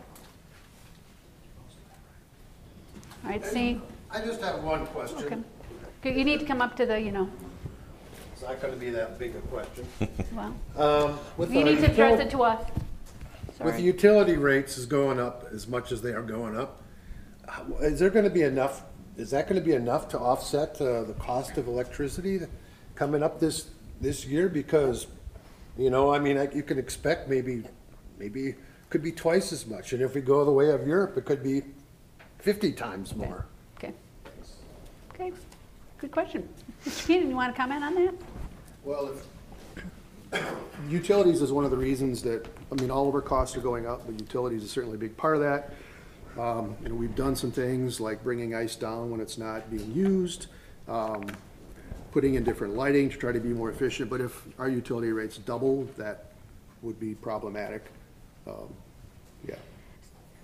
All 3.24 3.32
right, 3.32 3.46
see, 3.46 3.82
I 4.12 4.22
just 4.22 4.42
have 4.42 4.64
one 4.64 4.82
okay. 4.82 4.92
question. 4.92 5.46
Okay, 6.02 6.18
You 6.18 6.26
need 6.26 6.40
to 6.40 6.46
come 6.46 6.62
up 6.62 6.76
to 6.78 6.86
the, 6.86 7.00
you 7.00 7.12
know, 7.12 7.30
It's 8.34 8.44
not 8.44 8.62
gonna 8.62 8.76
be 8.76 8.90
that 8.92 9.18
big 9.18 9.36
a 9.36 9.40
question. 9.42 9.88
well, 10.34 10.54
Um, 10.76 11.20
with 11.38 11.52
you 11.52 11.60
our 11.60 11.66
need 11.66 11.80
to 11.80 11.92
address 11.92 12.20
util- 12.20 12.26
it 12.26 12.30
to 12.32 12.44
us. 12.44 12.72
With 13.48 13.76
Sorry. 13.76 13.82
utility 13.82 14.36
rates 14.36 14.78
is 14.78 14.86
going 14.86 15.20
up 15.20 15.46
as 15.54 15.68
much 15.68 15.92
as 15.92 16.02
they 16.02 16.12
are 16.12 16.22
going 16.22 16.58
up, 16.58 16.82
how- 17.48 17.64
is 17.80 18.00
there 18.00 18.10
gonna 18.10 18.30
be 18.30 18.42
enough, 18.44 18.84
is 19.18 19.32
that 19.32 19.48
gonna 19.48 19.62
be 19.62 19.74
enough 19.74 20.10
to 20.10 20.20
offset 20.20 20.80
uh, 20.82 21.04
the 21.04 21.14
cost 21.14 21.58
of 21.58 21.68
electricity 21.68 22.42
coming 22.94 23.24
up 23.24 23.40
this, 23.40 23.70
this 24.02 24.26
year? 24.26 24.50
Because, 24.50 25.08
you 25.78 25.90
know, 25.90 26.14
I 26.14 26.20
mean, 26.20 26.38
like, 26.38 26.54
you 26.54 26.64
can 26.64 26.78
expect 26.78 27.30
maybe, 27.30 27.64
maybe, 28.18 28.56
could 28.90 29.04
be 29.04 29.12
twice 29.12 29.52
as 29.52 29.66
much. 29.66 29.94
And 29.94 30.02
if 30.02 30.16
we 30.16 30.22
go 30.22 30.46
the 30.46 30.52
way 30.52 30.70
of 30.70 30.88
Europe, 30.88 31.18
it 31.18 31.26
could 31.26 31.44
be 31.44 31.64
fifty 32.40 32.72
times 32.72 33.16
more. 33.16 33.46
Okay. 33.78 33.94
Okay, 35.14 35.32
good 35.98 36.12
question. 36.12 36.48
Mr. 36.86 37.08
Keenan, 37.08 37.30
you 37.30 37.36
want 37.36 37.54
to 37.54 37.60
comment 37.60 37.84
on 37.84 37.96
that? 37.96 38.14
Well, 38.84 39.12
if, 39.12 40.44
utilities 40.90 41.42
is 41.42 41.52
one 41.52 41.66
of 41.66 41.72
the 41.72 41.78
reasons 41.78 42.22
that, 42.24 42.46
I 42.72 42.76
mean, 42.76 42.92
all 42.92 43.08
of 43.08 43.16
our 43.16 43.22
costs 43.22 43.56
are 43.58 43.62
going 43.62 43.88
up, 43.88 44.06
but 44.06 44.20
utilities 44.20 44.64
is 44.64 44.72
certainly 44.72 44.96
a 44.96 45.00
big 45.00 45.16
part 45.18 45.36
of 45.36 45.42
that. 45.42 45.74
Um, 46.40 46.76
you 46.84 46.90
know, 46.90 46.96
we've 46.96 47.16
done 47.16 47.36
some 47.36 47.52
things 47.52 48.00
like 48.00 48.24
bringing 48.24 48.56
ice 48.56 48.76
down 48.76 49.10
when 49.10 49.22
it's 49.22 49.38
not 49.38 49.70
being 49.72 49.92
used, 49.94 50.48
um, 50.88 51.26
putting 52.16 52.36
in 52.36 52.46
different 52.46 52.74
lighting 52.78 53.10
to 53.10 53.18
try 53.18 53.34
to 53.34 53.42
be 53.42 53.50
more 53.50 53.70
efficient, 53.70 54.10
but 54.10 54.22
if 54.22 54.42
our 54.58 54.70
utility 54.70 55.12
rates 55.12 55.38
double, 55.38 55.84
that 55.98 56.28
would 56.82 56.98
be 56.98 57.14
problematic. 57.14 57.84
Um, 58.48 58.70
Yeah, 59.46 59.56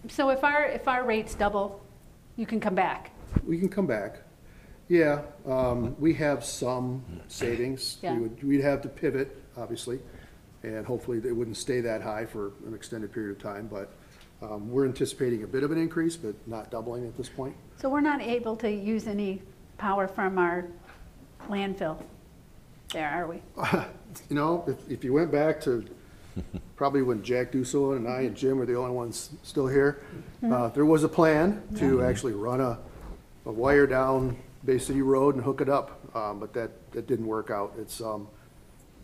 So 0.09 0.31
if 0.31 0.43
our, 0.43 0.65
if 0.65 0.85
our 0.89 1.05
rates 1.05 1.33
double, 1.33 1.79
you 2.35 2.45
can 2.45 2.59
come 2.59 2.75
back. 2.75 3.11
we 3.47 3.57
can 3.57 3.69
come 3.69 3.87
back. 3.87 4.17
Yeah, 4.89 5.21
um, 5.47 5.95
we 5.97 6.13
have 6.15 6.43
some 6.43 7.01
savings. 7.29 7.99
We 8.01 8.09
Yeah. 8.09 8.19
would, 8.19 8.43
we'd 8.43 8.61
have 8.71 8.81
to 8.81 8.89
pivot, 8.89 9.41
obviously, 9.55 10.01
and 10.63 10.85
hopefully 10.85 11.19
it 11.23 11.33
wouldn't 11.33 11.55
stay 11.55 11.79
that 11.79 12.01
high 12.01 12.25
for 12.25 12.51
an 12.67 12.73
extended 12.75 13.13
period 13.13 13.31
of 13.37 13.41
time, 13.41 13.69
but, 13.71 13.93
um, 14.41 14.69
we're 14.69 14.85
anticipating 14.85 15.43
a 15.43 15.47
bit 15.47 15.63
of 15.63 15.71
an 15.71 15.77
increase, 15.77 16.17
but 16.17 16.35
not 16.47 16.69
doubling 16.69 17.05
at 17.07 17.15
this 17.15 17.29
point. 17.29 17.55
So 17.77 17.87
we're 17.87 18.01
not 18.01 18.19
able 18.21 18.57
to 18.57 18.69
use 18.69 19.07
any 19.07 19.41
power 19.77 20.07
from 20.07 20.37
our 20.37 20.65
landfill 21.49 21.97
there, 22.93 23.07
are 23.07 23.27
we? 23.27 23.41
You 24.29 24.35
know, 24.35 24.65
if, 24.67 24.91
if 24.91 25.03
you 25.05 25.13
went 25.13 25.31
back 25.31 25.61
to 25.61 25.85
probably 26.75 27.01
when 27.01 27.23
Jack 27.23 27.53
Duso 27.53 27.95
and 27.95 28.09
I 28.09 28.21
and 28.21 28.35
Jim 28.35 28.57
were 28.57 28.65
the 28.65 28.75
only 28.75 28.91
ones 28.91 29.29
still 29.41 29.67
here, 29.67 30.03
uh, 30.43 30.67
there 30.67 30.85
was 30.85 31.05
a 31.05 31.07
plan 31.07 31.63
to 31.77 32.03
actually 32.03 32.33
run 32.33 32.59
a, 32.59 32.77
a 33.45 33.51
wire 33.51 33.87
down 33.87 34.35
Bay 34.65 34.77
City 34.77 35.01
Road 35.01 35.35
and 35.35 35.43
hook 35.45 35.61
it 35.61 35.69
up, 35.69 36.01
um, 36.13 36.39
but 36.39 36.53
that, 36.53 36.71
that 36.91 37.07
didn't 37.07 37.25
work 37.25 37.49
out. 37.51 37.73
It's, 37.79 38.01
um, 38.01 38.27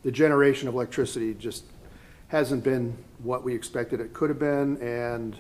the 0.04 0.12
generation 0.12 0.68
of 0.68 0.74
electricity 0.74 1.34
just 1.34 1.64
hasn't 2.28 2.64
been 2.64 2.98
what 3.24 3.44
we 3.44 3.56
expected 3.56 4.02
it 4.02 4.14
could 4.14 4.30
have 4.30 4.40
been, 4.40 4.78
and 4.82 5.38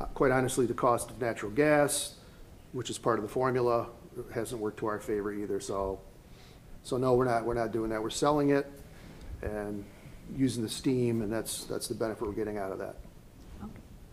uh, 0.00 0.06
quite 0.06 0.32
honestly, 0.32 0.66
the 0.66 0.74
cost 0.74 1.10
of 1.10 1.20
natural 1.20 1.52
gas, 1.52 2.16
which 2.72 2.90
is 2.90 2.98
part 2.98 3.18
of 3.18 3.22
the 3.22 3.28
formula, 3.28 3.86
hasn't 4.34 4.60
worked 4.60 4.78
to 4.78 4.86
our 4.86 4.98
favor 4.98 5.32
either, 5.32 5.60
so 5.60 6.00
so 6.86 6.96
no, 6.96 7.14
we're 7.14 7.24
not, 7.24 7.44
we're 7.44 7.54
not 7.54 7.72
doing 7.72 7.90
that. 7.90 8.00
We're 8.00 8.10
selling 8.10 8.50
it 8.50 8.64
and 9.42 9.84
using 10.36 10.62
the 10.62 10.68
steam, 10.68 11.20
and 11.20 11.32
that's, 11.32 11.64
that's 11.64 11.88
the 11.88 11.94
benefit 11.94 12.22
we're 12.26 12.32
getting 12.32 12.58
out 12.58 12.70
of 12.70 12.78
that. 12.78 12.94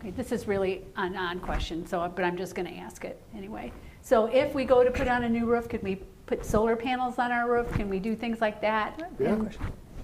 Okay, 0.00 0.10
this 0.10 0.32
is 0.32 0.48
really 0.48 0.82
an 0.96 1.16
odd 1.16 1.40
question, 1.40 1.86
so, 1.86 2.10
but 2.14 2.24
I'm 2.24 2.36
just 2.36 2.56
going 2.56 2.66
to 2.66 2.74
ask 2.74 3.04
it 3.04 3.20
anyway. 3.36 3.72
So 4.02 4.26
if 4.26 4.54
we 4.54 4.64
go 4.64 4.82
to 4.82 4.90
put 4.90 5.06
on 5.06 5.22
a 5.22 5.28
new 5.28 5.46
roof, 5.46 5.68
could 5.68 5.84
we 5.84 5.96
put 6.26 6.44
solar 6.44 6.74
panels 6.74 7.18
on 7.20 7.30
our 7.30 7.48
roof? 7.48 7.72
Can 7.74 7.88
we 7.88 8.00
do 8.00 8.16
things 8.16 8.40
like 8.40 8.60
that? 8.60 9.00
Yeah, 9.20 9.40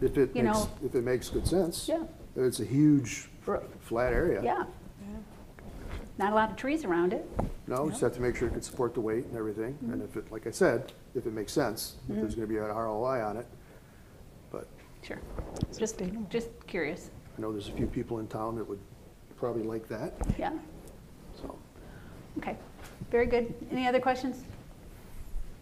if 0.00 0.16
it 0.16 0.30
You 0.36 0.44
makes, 0.44 0.56
know- 0.58 0.70
if 0.84 0.94
it 0.94 1.02
makes 1.02 1.28
good 1.28 1.46
sense. 1.48 1.88
Yeah. 1.88 2.04
It's 2.36 2.60
a 2.60 2.64
huge, 2.64 3.28
Roof. 3.46 3.64
flat 3.80 4.12
area. 4.12 4.40
Yeah. 4.44 4.64
Not 6.18 6.30
a 6.32 6.34
lot 6.36 6.50
of 6.50 6.56
trees 6.56 6.84
around 6.84 7.14
it. 7.14 7.28
No, 7.66 7.82
we 7.82 7.90
just 7.90 8.00
have 8.02 8.14
to 8.14 8.20
make 8.20 8.36
sure 8.36 8.46
it 8.46 8.52
can 8.52 8.62
support 8.62 8.94
the 8.94 9.00
weight 9.00 9.24
and 9.26 9.36
everything, 9.36 9.72
Mm-hmm. 9.74 9.92
and 9.94 10.02
if 10.02 10.16
it, 10.16 10.30
like 10.30 10.46
I 10.46 10.50
said, 10.52 10.92
if 11.14 11.26
it 11.26 11.32
makes 11.32 11.52
sense, 11.52 11.96
if 12.08 12.16
there's 12.16 12.32
mm-hmm. 12.32 12.42
gonna 12.42 12.46
be 12.46 12.56
an 12.56 12.74
ROI 12.74 13.24
on 13.24 13.36
it. 13.36 13.46
But 14.50 14.66
Sure. 15.02 15.18
Just, 15.76 16.00
just 16.28 16.48
curious. 16.66 17.10
I 17.36 17.40
know 17.40 17.52
there's 17.52 17.68
a 17.68 17.72
few 17.72 17.86
people 17.86 18.18
in 18.18 18.26
town 18.26 18.56
that 18.56 18.68
would 18.68 18.80
probably 19.36 19.62
like 19.62 19.88
that, 19.88 20.14
Yeah, 20.38 20.52
so. 21.40 21.56
okay. 22.38 22.56
Very 23.10 23.26
good. 23.26 23.52
Any 23.72 23.86
other 23.86 24.00
questions? 24.00 24.44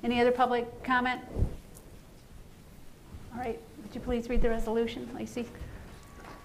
Any 0.02 0.20
other 0.20 0.32
public 0.32 0.82
comment? 0.82 1.20
All 3.32 3.38
right, 3.38 3.60
would 3.82 3.94
you 3.94 4.00
please 4.00 4.28
read 4.28 4.42
the 4.42 4.50
resolution, 4.50 5.08
Lacey? 5.14 5.46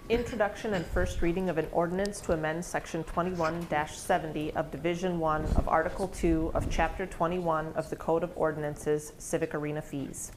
Introduction 0.09 0.73
and 0.73 0.85
first 0.85 1.21
reading 1.21 1.47
of 1.49 1.57
an 1.57 1.65
ordinance 1.71 2.19
to 2.19 2.33
amend 2.33 2.65
Section 2.65 3.05
21-70 3.05 4.53
of 4.53 4.69
Division 4.69 5.17
1 5.17 5.45
of 5.55 5.69
Article 5.69 6.09
2 6.09 6.51
of 6.53 6.69
Chapter 6.69 7.05
21 7.05 7.71
of 7.77 7.89
the 7.89 7.95
Code 7.95 8.21
of 8.21 8.31
Ordinances 8.35 9.13
Civic 9.17 9.55
Arena 9.55 9.81
Fees. 9.81 10.33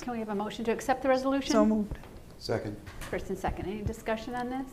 Can 0.00 0.12
we 0.12 0.20
have 0.20 0.28
a 0.28 0.34
motion 0.34 0.64
to 0.64 0.70
accept 0.70 1.02
the 1.02 1.08
resolution? 1.08 1.50
So 1.50 1.66
moved. 1.66 1.98
Second. 2.38 2.76
First 3.10 3.30
and 3.30 3.38
second. 3.38 3.66
Any 3.66 3.82
discussion 3.82 4.36
on 4.36 4.48
this? 4.48 4.68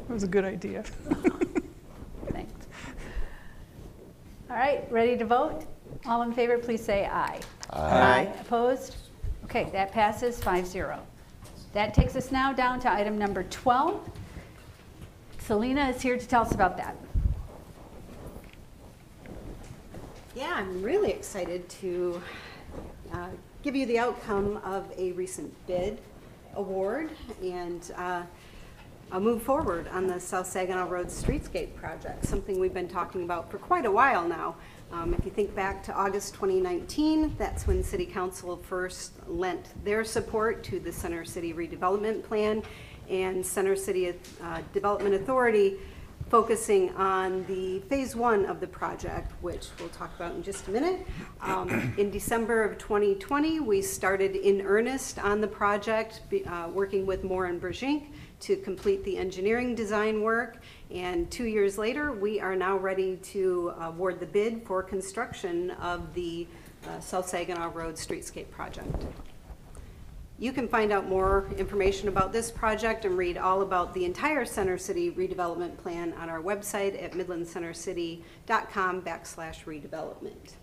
It 0.00 0.10
was 0.10 0.24
a 0.24 0.28
good 0.28 0.44
idea. 0.44 0.82
Thanks. 2.32 2.66
All 4.50 4.56
right, 4.56 4.84
ready 4.90 5.16
to 5.16 5.24
vote? 5.24 5.64
All 6.06 6.22
in 6.22 6.32
favor, 6.32 6.58
please 6.58 6.84
say 6.84 7.06
aye. 7.06 7.38
Aye. 7.70 8.32
Opposed? 8.40 8.96
Okay, 9.44 9.70
that 9.70 9.92
passes 9.92 10.40
5-0. 10.40 10.98
That 11.74 11.92
takes 11.92 12.14
us 12.14 12.30
now 12.30 12.52
down 12.52 12.78
to 12.80 12.90
item 12.90 13.18
number 13.18 13.42
12. 13.42 14.08
Selena 15.38 15.88
is 15.88 16.00
here 16.00 16.16
to 16.16 16.26
tell 16.26 16.42
us 16.42 16.52
about 16.52 16.76
that. 16.76 16.96
Yeah, 20.36 20.52
I'm 20.54 20.82
really 20.84 21.10
excited 21.10 21.68
to 21.80 22.22
uh, 23.12 23.26
give 23.62 23.74
you 23.74 23.86
the 23.86 23.98
outcome 23.98 24.58
of 24.58 24.86
a 24.96 25.12
recent 25.12 25.52
bid 25.66 26.00
award 26.54 27.10
and 27.42 27.92
uh, 27.96 28.22
move 29.18 29.42
forward 29.42 29.88
on 29.88 30.06
the 30.06 30.20
South 30.20 30.46
Saginaw 30.46 30.86
Road 30.86 31.08
Streetscape 31.08 31.74
project, 31.74 32.24
something 32.24 32.60
we've 32.60 32.72
been 32.72 32.88
talking 32.88 33.24
about 33.24 33.50
for 33.50 33.58
quite 33.58 33.84
a 33.84 33.90
while 33.90 34.28
now. 34.28 34.54
Um, 34.92 35.14
If 35.14 35.24
you 35.24 35.30
think 35.30 35.54
back 35.54 35.82
to 35.84 35.94
August 35.94 36.34
2019, 36.34 37.34
that's 37.36 37.66
when 37.66 37.82
City 37.82 38.06
Council 38.06 38.56
first 38.56 39.12
lent 39.26 39.68
their 39.84 40.04
support 40.04 40.62
to 40.64 40.78
the 40.78 40.92
Center 40.92 41.24
City 41.24 41.52
redevelopment 41.52 42.22
plan. 42.22 42.62
And 43.08 43.44
Center 43.44 43.76
City 43.76 44.14
uh, 44.42 44.60
Development 44.72 45.14
Authority 45.14 45.76
focusing 46.28 46.90
on 46.96 47.44
the 47.46 47.80
phase 47.88 48.16
one 48.16 48.44
of 48.46 48.60
the 48.60 48.66
project, 48.66 49.32
which 49.40 49.68
we'll 49.78 49.88
talk 49.90 50.14
about 50.16 50.34
in 50.34 50.42
just 50.42 50.68
a 50.68 50.70
minute. 50.70 51.06
Um, 51.40 51.94
In 51.98 52.10
December 52.10 52.64
of 52.64 52.78
2020, 52.78 53.60
we 53.60 53.82
started 53.82 54.36
in 54.36 54.62
earnest 54.62 55.18
on 55.18 55.40
the 55.40 55.46
project, 55.46 56.22
uh, 56.46 56.68
working 56.72 57.06
with 57.06 57.24
Moore 57.24 57.46
and 57.46 57.60
Bruggink 57.60 58.06
to 58.40 58.56
complete 58.56 59.04
the 59.04 59.16
engineering 59.16 59.74
design 59.74 60.22
work. 60.22 60.62
And 60.90 61.30
two 61.30 61.44
years 61.44 61.78
later, 61.78 62.12
we 62.12 62.40
are 62.40 62.56
now 62.56 62.76
ready 62.76 63.16
to 63.16 63.72
award 63.80 64.20
the 64.20 64.26
bid 64.26 64.66
for 64.66 64.82
construction 64.82 65.70
of 65.72 66.14
the 66.14 66.46
uh, 66.86 67.00
South 67.00 67.28
Saginaw 67.28 67.70
Road 67.72 67.94
Streetscape 67.94 68.50
project. 68.50 69.04
You 70.36 70.52
can 70.52 70.66
find 70.66 70.90
out 70.90 71.08
more 71.08 71.48
information 71.56 72.08
about 72.08 72.32
this 72.32 72.50
project 72.50 73.04
and 73.04 73.16
read 73.16 73.38
all 73.38 73.62
about 73.62 73.94
the 73.94 74.04
entire 74.04 74.44
Center 74.44 74.76
City 74.76 75.12
redevelopment 75.12 75.78
plan 75.78 76.12
on 76.14 76.28
our 76.28 76.42
website 76.42 77.00
at 77.00 77.12
midlandcentercity.com 77.12 79.02
backslash 79.02 79.64
redevelopment. 79.64 80.54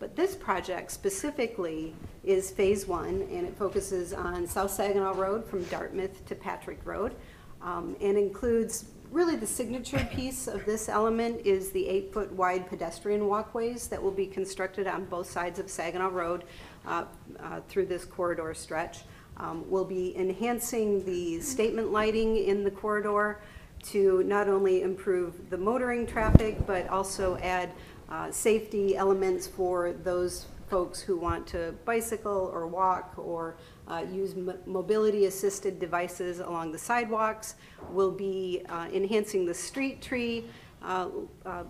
But 0.00 0.16
this 0.16 0.34
project 0.34 0.90
specifically 0.90 1.94
is 2.24 2.50
Phase 2.50 2.88
One, 2.88 3.28
and 3.30 3.46
it 3.46 3.56
focuses 3.56 4.12
on 4.12 4.44
South 4.46 4.72
Saginaw 4.72 5.14
Road 5.14 5.44
from 5.44 5.62
Dartmouth 5.64 6.26
to 6.26 6.34
Patrick 6.34 6.80
Road, 6.84 7.14
um, 7.62 7.94
and 8.00 8.18
includes, 8.18 8.86
really 9.12 9.36
the 9.36 9.46
signature 9.46 10.04
piece 10.10 10.48
of 10.48 10.64
this 10.64 10.88
element 10.88 11.46
is 11.46 11.70
the 11.70 11.86
eight-foot 11.86 12.32
wide 12.32 12.68
pedestrian 12.68 13.28
walkways 13.28 13.86
that 13.88 14.02
will 14.02 14.10
be 14.10 14.26
constructed 14.26 14.88
on 14.88 15.04
both 15.04 15.30
sides 15.30 15.60
of 15.60 15.70
Saginaw 15.70 16.08
Road 16.08 16.44
uh, 16.86 17.04
uh, 17.40 17.60
through 17.68 17.86
this 17.86 18.04
corridor 18.04 18.54
stretch. 18.54 19.00
Um, 19.36 19.64
We'll 19.70 19.84
be 19.84 20.16
enhancing 20.16 21.04
the 21.04 21.40
statement 21.40 21.92
lighting 21.92 22.36
in 22.36 22.64
the 22.64 22.70
corridor 22.70 23.40
to 23.84 24.22
not 24.24 24.48
only 24.48 24.82
improve 24.82 25.48
the 25.50 25.56
motoring 25.56 26.06
traffic, 26.06 26.66
but 26.66 26.88
also 26.88 27.36
add 27.38 27.70
uh, 28.10 28.30
safety 28.30 28.96
elements 28.96 29.46
for 29.46 29.92
those 29.92 30.46
folks 30.68 31.00
who 31.00 31.16
want 31.16 31.46
to 31.48 31.74
bicycle 31.84 32.50
or 32.52 32.66
walk 32.66 33.14
or 33.16 33.56
uh, 33.88 34.04
use 34.12 34.36
mo- 34.36 34.56
mobility-assisted 34.66 35.80
devices 35.80 36.38
along 36.38 36.70
the 36.70 36.78
sidewalks. 36.78 37.56
We'll 37.90 38.12
be 38.12 38.62
uh, 38.68 38.86
enhancing 38.92 39.46
the 39.46 39.54
street 39.54 40.00
tree 40.00 40.44
uh, 40.82 41.08
uh, 41.44 41.64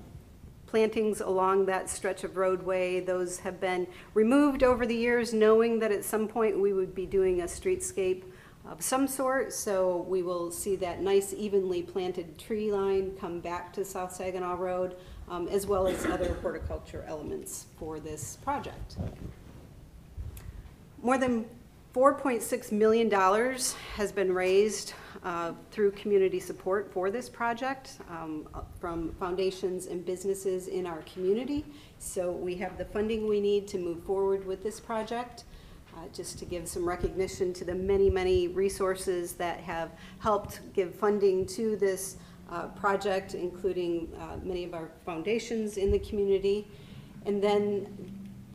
plantings 0.71 1.21
along 1.21 1.67
that 1.67 1.91
stretch 1.91 2.23
of 2.23 2.37
roadway. 2.37 3.01
Those 3.01 3.41
have 3.41 3.61
been 3.61 3.89
removed 4.15 4.63
over 4.63 4.87
the 4.87 4.95
years, 4.95 5.35
knowing 5.35 5.81
that 5.81 5.91
at 5.91 6.05
some 6.05 6.29
point 6.29 6.61
we 6.61 6.73
would 6.73 6.95
be 6.95 7.07
doing 7.07 7.41
a 7.41 7.45
streetscape 7.45 8.23
of 8.69 8.81
some 8.81 9.09
sort. 9.09 9.53
So 9.53 10.07
we 10.09 10.23
will 10.23 10.53
see 10.53 10.77
that 10.77 11.01
nice 11.01 11.35
evenly 11.35 11.83
planted 11.83 12.39
tree 12.39 12.71
line 12.71 13.17
come 13.19 13.41
back 13.41 13.73
to 13.73 13.85
South 13.85 14.15
Saginaw 14.15 14.55
Road, 14.55 14.95
um, 15.29 15.49
as 15.49 15.67
well 15.67 15.89
as 15.89 16.07
other 16.07 16.37
horticulture 16.41 17.05
elements 17.09 17.67
for 17.77 17.99
this 17.99 18.37
project. 18.37 18.97
More 21.03 21.19
than 21.19 21.47
$4.6 21.95 22.71
million 22.71 23.11
has 23.97 24.13
been 24.13 24.33
raised 24.33 24.95
uh, 25.25 25.53
through 25.73 25.91
community 25.91 26.39
support 26.39 26.93
for 26.93 27.11
this 27.11 27.29
project 27.29 27.99
um, 28.09 28.49
from 28.79 29.13
foundations 29.19 29.87
and 29.87 30.07
businesses 30.07 30.69
in 30.69 30.87
our 30.87 31.03
community. 31.03 31.65
So 31.99 32.31
we 32.31 32.55
have 32.57 32.79
the 32.79 32.85
funding 32.85 33.27
we 33.27 33.41
need 33.41 33.67
to 33.69 33.79
move 33.79 34.05
forward 34.05 34.47
with 34.47 34.63
this 34.63 34.79
project. 34.79 35.45
Uh, 35.97 36.03
Just 36.15 36.39
to 36.39 36.45
give 36.45 36.69
some 36.69 36.89
recognition 36.89 37.53
to 37.55 37.65
the 37.65 37.75
many, 37.75 38.09
many 38.09 38.47
resources 38.47 39.33
that 39.33 39.59
have 39.59 39.91
helped 40.21 40.61
give 40.73 40.95
funding 40.95 41.45
to 41.47 41.77
this 41.77 42.17
uh, 42.51 42.69
project, 42.69 43.35
including 43.35 44.09
uh, 44.21 44.37
many 44.45 44.63
of 44.63 44.75
our 44.75 44.91
foundations 45.05 45.77
in 45.77 45.91
the 45.91 45.99
community. 45.99 46.69
And 47.27 47.43
then 47.43 47.89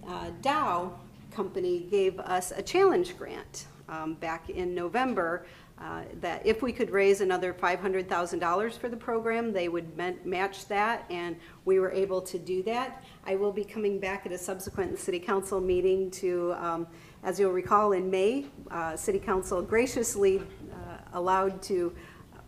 uh, 0.07 0.29
Dow 0.41 0.93
Company 1.35 1.85
gave 1.91 2.17
us 2.19 2.53
a 2.55 2.61
challenge 2.61 3.17
grant 3.17 3.65
um, 3.89 4.13
back 4.13 4.49
in 4.49 4.73
November 4.73 5.45
uh, 5.77 6.03
that 6.21 6.45
if 6.45 6.61
we 6.61 6.71
could 6.71 6.89
raise 6.89 7.19
another 7.19 7.53
$500,000 7.53 8.77
for 8.77 8.87
the 8.87 8.95
program, 8.95 9.51
they 9.51 9.67
would 9.67 9.97
match 10.25 10.65
that, 10.69 11.03
and 11.09 11.35
we 11.65 11.79
were 11.79 11.91
able 11.91 12.21
to 12.21 12.39
do 12.39 12.63
that. 12.63 13.03
I 13.25 13.35
will 13.35 13.51
be 13.51 13.65
coming 13.65 13.99
back 13.99 14.25
at 14.25 14.31
a 14.31 14.37
subsequent 14.37 14.97
city 14.97 15.19
council 15.19 15.59
meeting 15.59 16.09
to, 16.11 16.53
um, 16.57 16.87
as 17.23 17.37
you'll 17.37 17.51
recall, 17.51 17.91
in 17.91 18.09
May, 18.09 18.45
uh, 18.71 18.95
city 18.95 19.19
council 19.19 19.61
graciously 19.61 20.39
uh, 20.39 20.97
allowed 21.11 21.61
to 21.63 21.93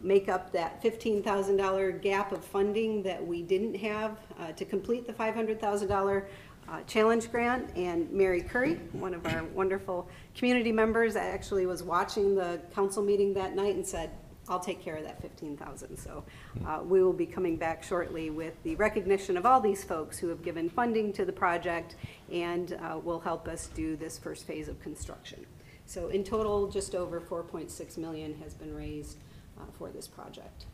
make 0.01 0.29
up 0.29 0.51
that 0.53 0.81
$15,000 0.81 2.01
gap 2.01 2.31
of 2.31 2.43
funding 2.43 3.03
that 3.03 3.25
we 3.25 3.41
didn't 3.41 3.75
have 3.75 4.17
uh, 4.39 4.51
to 4.53 4.63
complete 4.63 5.07
the 5.07 5.13
$500,000 5.13 6.25
uh, 6.69 6.81
challenge 6.83 7.31
grant. 7.31 7.69
And 7.75 8.11
Mary 8.11 8.41
Curry, 8.41 8.75
one 8.91 9.13
of 9.13 9.25
our 9.27 9.43
wonderful 9.45 10.09
community 10.35 10.71
members, 10.71 11.15
actually 11.15 11.65
was 11.65 11.83
watching 11.83 12.35
the 12.35 12.59
council 12.73 13.03
meeting 13.03 13.33
that 13.35 13.55
night 13.55 13.75
and 13.75 13.85
said, 13.85 14.11
I'll 14.49 14.59
take 14.59 14.81
care 14.81 14.95
of 14.95 15.03
that 15.03 15.21
15,000. 15.21 15.97
So 15.97 16.23
uh, 16.65 16.79
we 16.83 17.03
will 17.03 17.13
be 17.13 17.25
coming 17.25 17.57
back 17.57 17.83
shortly 17.83 18.29
with 18.29 18.61
the 18.63 18.75
recognition 18.75 19.35
of 19.37 19.45
all 19.45 19.59
these 19.59 19.83
folks 19.83 20.17
who 20.17 20.29
have 20.29 20.41
given 20.41 20.69
funding 20.69 21.11
to 21.13 21.25
the 21.25 21.33
project 21.33 21.95
and 22.31 22.73
uh, 22.73 22.97
will 23.03 23.19
help 23.19 23.47
us 23.47 23.67
do 23.67 23.95
this 23.97 24.17
first 24.17 24.47
phase 24.47 24.67
of 24.69 24.79
construction. 24.79 25.45
So 25.85 26.09
in 26.09 26.23
total, 26.23 26.67
just 26.67 26.95
over 26.95 27.19
4.6 27.19 27.97
million 27.97 28.35
has 28.41 28.53
been 28.53 28.73
raised 28.73 29.17
uh, 29.59 29.63
for 29.77 29.89
this 29.89 30.07
project. 30.07 30.65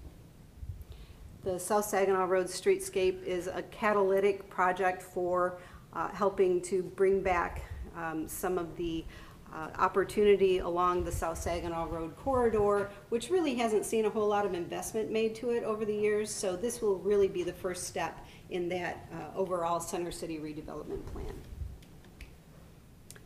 The 1.43 1.59
South 1.59 1.85
Saginaw 1.85 2.25
Road 2.25 2.47
Streetscape 2.47 3.23
is 3.23 3.47
a 3.47 3.63
catalytic 3.63 4.49
project 4.49 5.01
for 5.01 5.57
uh, 5.95 6.09
helping 6.09 6.61
to 6.61 6.83
bring 6.83 7.21
back 7.21 7.63
um, 7.95 8.27
some 8.27 8.57
of 8.57 8.75
the 8.77 9.05
uh, 9.53 9.69
opportunity 9.77 10.59
along 10.59 11.03
the 11.03 11.11
South 11.11 11.37
Saginaw 11.37 11.87
Road 11.87 12.15
corridor, 12.17 12.89
which 13.09 13.29
really 13.29 13.55
hasn't 13.55 13.85
seen 13.85 14.05
a 14.05 14.09
whole 14.09 14.27
lot 14.27 14.45
of 14.45 14.53
investment 14.53 15.11
made 15.11 15.35
to 15.35 15.51
it 15.51 15.63
over 15.63 15.85
the 15.85 15.93
years. 15.93 16.31
So 16.31 16.55
this 16.55 16.81
will 16.81 16.97
really 16.97 17.27
be 17.27 17.43
the 17.43 17.53
first 17.53 17.83
step 17.83 18.25
in 18.49 18.67
that 18.69 19.07
uh, 19.13 19.37
overall 19.37 19.79
Center 19.79 20.11
City 20.11 20.39
redevelopment 20.39 21.05
plan. 21.07 21.33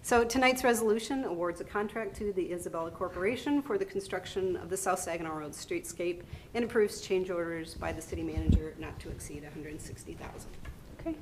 So 0.05 0.23
tonight's 0.23 0.63
resolution 0.63 1.23
awards 1.23 1.61
a 1.61 1.63
contract 1.63 2.15
to 2.17 2.31
the 2.31 2.53
Isabella 2.53 2.91
Corporation 2.91 3.59
for 3.63 3.79
the 3.79 3.85
construction 3.85 4.55
of 4.55 4.69
the 4.69 4.77
South 4.77 4.99
Saginaw 4.99 5.35
Road 5.35 5.53
streetscape 5.53 6.21
and 6.53 6.63
approves 6.63 7.01
change 7.01 7.31
orders 7.31 7.73
by 7.73 7.91
the 7.91 8.03
city 8.03 8.21
manager 8.21 8.75
not 8.77 8.99
to 8.99 9.09
exceed 9.09 9.41
160000 9.41 10.51
Okay. 10.99 11.17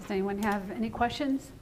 Does 0.00 0.10
anyone 0.10 0.42
have 0.42 0.68
any 0.72 0.90
questions? 0.90 1.52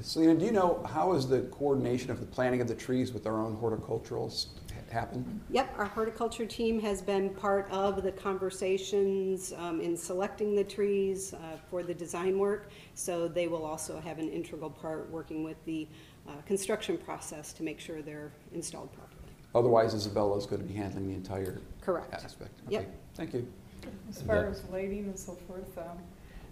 Selena, 0.00 0.34
do 0.34 0.46
you 0.46 0.50
know 0.50 0.82
how 0.88 1.12
is 1.12 1.28
the 1.28 1.42
coordination 1.42 2.10
of 2.10 2.20
the 2.20 2.26
planting 2.26 2.62
of 2.62 2.68
the 2.68 2.74
trees 2.74 3.12
with 3.12 3.26
our 3.26 3.38
own 3.38 3.54
horticulturals 3.58 4.46
happen? 4.94 5.40
Yep, 5.50 5.74
our 5.76 5.84
horticulture 5.84 6.46
team 6.46 6.80
has 6.80 7.02
been 7.02 7.30
part 7.30 7.68
of 7.70 8.02
the 8.02 8.12
conversations 8.12 9.52
um, 9.58 9.80
in 9.80 9.96
selecting 9.96 10.54
the 10.54 10.64
trees 10.64 11.34
uh, 11.34 11.58
for 11.68 11.82
the 11.82 11.92
design 11.92 12.38
work, 12.38 12.70
so 12.94 13.28
they 13.28 13.48
will 13.48 13.66
also 13.66 14.00
have 14.00 14.18
an 14.18 14.30
integral 14.30 14.70
part 14.70 15.10
working 15.10 15.44
with 15.44 15.62
the 15.66 15.86
uh, 16.28 16.32
construction 16.46 16.98
process 16.98 17.52
to 17.54 17.62
make 17.62 17.80
sure 17.80 18.02
they're 18.02 18.32
installed 18.52 18.92
properly. 18.92 19.10
Otherwise, 19.54 19.94
Isabella 19.94 20.36
is 20.36 20.46
going 20.46 20.60
to 20.62 20.66
be 20.68 20.74
handling 20.74 21.08
the 21.08 21.14
entire 21.14 21.60
Correct. 21.80 22.12
aspect. 22.12 22.50
Yep. 22.68 22.82
Okay, 22.82 22.90
Thank 23.14 23.34
you. 23.34 23.46
As 24.08 24.22
far 24.22 24.46
as 24.46 24.62
lighting 24.72 25.04
and 25.04 25.18
so 25.18 25.32
forth, 25.46 25.76
um, 25.78 25.98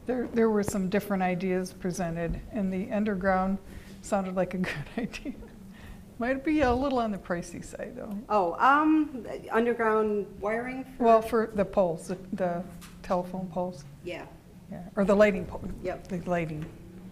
there, 0.07 0.29
there 0.35 0.51
were 0.51 0.63
some 0.63 0.89
different 0.89 1.23
ideas 1.23 1.73
presented, 1.73 2.41
and 2.53 2.73
the 2.73 2.93
underground 2.93 3.59
sounded 4.03 4.37
like 4.37 4.55
a 4.55 4.59
good 4.59 4.75
idea. 4.99 5.33
Might 6.19 6.45
be 6.45 6.61
a 6.61 6.73
little 6.73 6.99
on 6.99 7.11
the 7.11 7.19
pricey 7.19 7.65
side, 7.65 7.95
though. 7.97 8.17
Oh, 8.29 8.55
um, 8.61 9.27
underground 9.51 10.27
wiring? 10.41 10.85
for- 10.97 11.05
Well, 11.05 11.23
for 11.23 11.51
the 11.55 11.65
poles, 11.65 12.09
the- 12.09 12.19
the 12.35 12.63
telephone 13.03 13.49
poles, 13.49 13.85
Yeah, 14.05 14.27
yeah, 14.71 14.83
or 14.95 15.05
the 15.05 15.17
lighting 15.17 15.46
pole. 15.46 15.63
Yep. 15.83 16.09
The 16.09 16.19
lighting. 16.31 16.65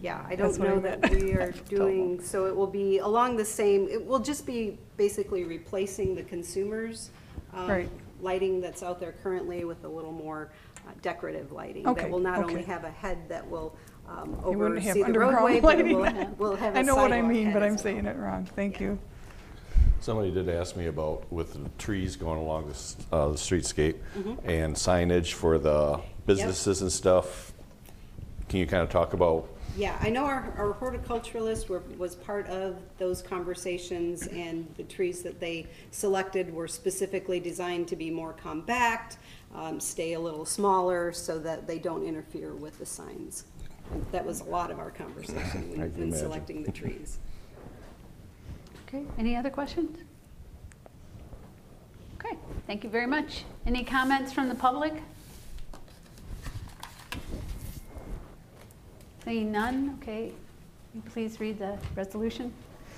Yeah, 0.03 0.25
I 0.29 0.35
don't 0.35 0.57
what 0.59 0.69
I 0.69 0.75
know 0.75 0.81
that 0.81 1.01
meant. 1.03 1.23
we 1.23 1.33
are 1.35 1.53
doing, 1.69 2.21
so 2.23 2.47
it 2.47 2.57
will 2.57 2.67
be 2.67 2.99
along 2.99 3.37
the 3.37 3.45
same, 3.45 3.89
it 3.89 4.05
will 4.05 4.19
just 4.19 4.47
be 4.47 4.79
basically 4.97 5.45
replacing 5.45 6.15
the 6.15 6.23
consumers. 6.23 7.11
um, 7.53 7.69
Right. 7.69 7.89
Lighting 8.23 8.61
that's 8.61 8.83
out 8.83 9.01
there 9.01 9.13
currently 9.23 9.65
with 9.65 9.83
a 9.85 9.89
little 9.89 10.13
more 10.13 10.51
uh, 10.87 10.91
decorative 11.01 11.53
lighting. 11.53 11.87
Okay, 11.89 12.03
That 12.03 12.11
will 12.11 12.19
not 12.19 12.39
only 12.43 12.57
okay. 12.57 12.65
have 12.65 12.85
a 12.85 12.91
head 12.91 13.19
that 13.31 13.49
will 13.49 13.75
um, 14.07 14.37
You 14.47 14.59
wouldn't 14.59 14.83
have 14.83 14.97
oversee 14.97 15.01
the 15.01 15.05
underground 15.07 15.35
roadway, 15.37 15.61
but 15.61 15.79
it 15.79 15.85
lighting 15.85 15.97
will 15.97 16.03
then. 16.03 16.15
have, 16.17 16.39
will 16.39 16.57
have 16.57 16.77
a 16.77 16.79
I 16.79 16.83
know 16.83 16.97
what 16.97 17.13
I 17.13 17.17
sidewalk 17.17 17.33
mean, 17.33 17.45
head 17.47 17.55
but 17.55 17.63
I'm 17.63 17.69
as 17.69 17.77
well. 17.77 17.83
saying 17.83 18.05
it 18.07 18.17
wrong. 18.19 18.45
Thank 18.55 18.79
you. 18.81 18.99
Somebody 20.01 20.31
did 20.33 20.49
ask 20.51 20.77
me 20.77 20.87
about 20.87 21.31
with 21.33 21.53
the 21.55 21.69
trees 21.79 22.17
going 22.17 22.39
along 22.39 22.67
the, 22.67 22.73
s- 22.73 22.97
uh, 23.13 23.29
the 23.29 23.35
streetscape 23.37 23.97
Mhm. 24.19 24.39
and 24.45 24.75
signage 24.75 25.33
for 25.33 25.59
the 25.59 26.01
businesses 26.27 26.83
and 26.83 26.91
stuff. 26.93 27.50
Can 28.51 28.59
you 28.59 28.67
kind 28.67 28.83
of 28.83 28.89
talk 28.89 29.13
about, 29.13 29.49
Yeah, 29.77 29.97
I 30.01 30.11
know 30.11 30.25
our, 30.25 30.53
our 30.59 30.75
horticulturalist 30.75 31.69
were, 31.69 31.85
was 31.97 32.17
part 32.17 32.49
of 32.49 32.79
those 32.99 33.23
conversations, 33.23 34.27
and 34.27 34.67
the 34.77 34.83
trees 34.83 35.23
that 35.23 35.39
they 35.39 35.69
selected 35.93 36.53
were 36.53 36.67
specifically 36.67 37.39
designed 37.39 37.87
to 37.87 37.95
be 37.95 38.11
more 38.11 38.33
compact, 38.33 39.19
um, 39.55 39.79
stay 39.79 40.15
a 40.15 40.21
little 40.21 40.45
smaller, 40.45 41.13
so 41.13 41.39
that 41.39 41.69
they 41.69 41.79
don't 41.79 42.05
interfere 42.05 42.53
with 42.53 42.77
the 42.81 42.87
signs. 42.87 43.45
That 44.11 44.27
was 44.27 44.41
a 44.41 44.45
lot 44.45 44.73
of 44.73 44.81
our 44.81 44.91
conversation 44.91 45.75
I 45.77 45.83
when, 45.83 45.93
when 45.97 46.13
selecting 46.13 46.65
the 46.65 46.73
trees. 46.73 47.19
Okay, 48.89 49.05
any 49.17 49.37
other 49.37 49.51
questions? 49.51 49.97
Okay, 52.19 52.37
Thank 52.67 52.83
you 52.83 52.91
very 52.91 53.07
much. 53.07 53.45
Any 53.65 53.85
comments 53.85 54.33
from 54.33 54.49
the 54.49 54.57
public? 54.57 54.95
Seeing 59.25 59.53
none, 59.53 59.99
okay. 60.01 60.33
You 60.95 61.03
Please 61.03 61.39
read 61.41 61.59
the 61.59 61.77
resolution. 61.95 62.53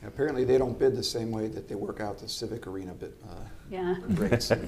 Apparently, 0.07 0.44
they 0.44 0.57
don't 0.57 0.78
bid 0.78 0.96
the 0.96 1.03
same 1.03 1.30
way 1.30 1.48
that 1.48 1.68
they 1.68 1.74
work 1.74 2.01
out 2.01 2.18
the 2.18 2.28
Civic 2.28 2.66
Arena 2.66 2.94
bid, 2.94 3.12
uh, 3.28 3.34
Yeah. 3.70 3.96
rates. 4.09 4.51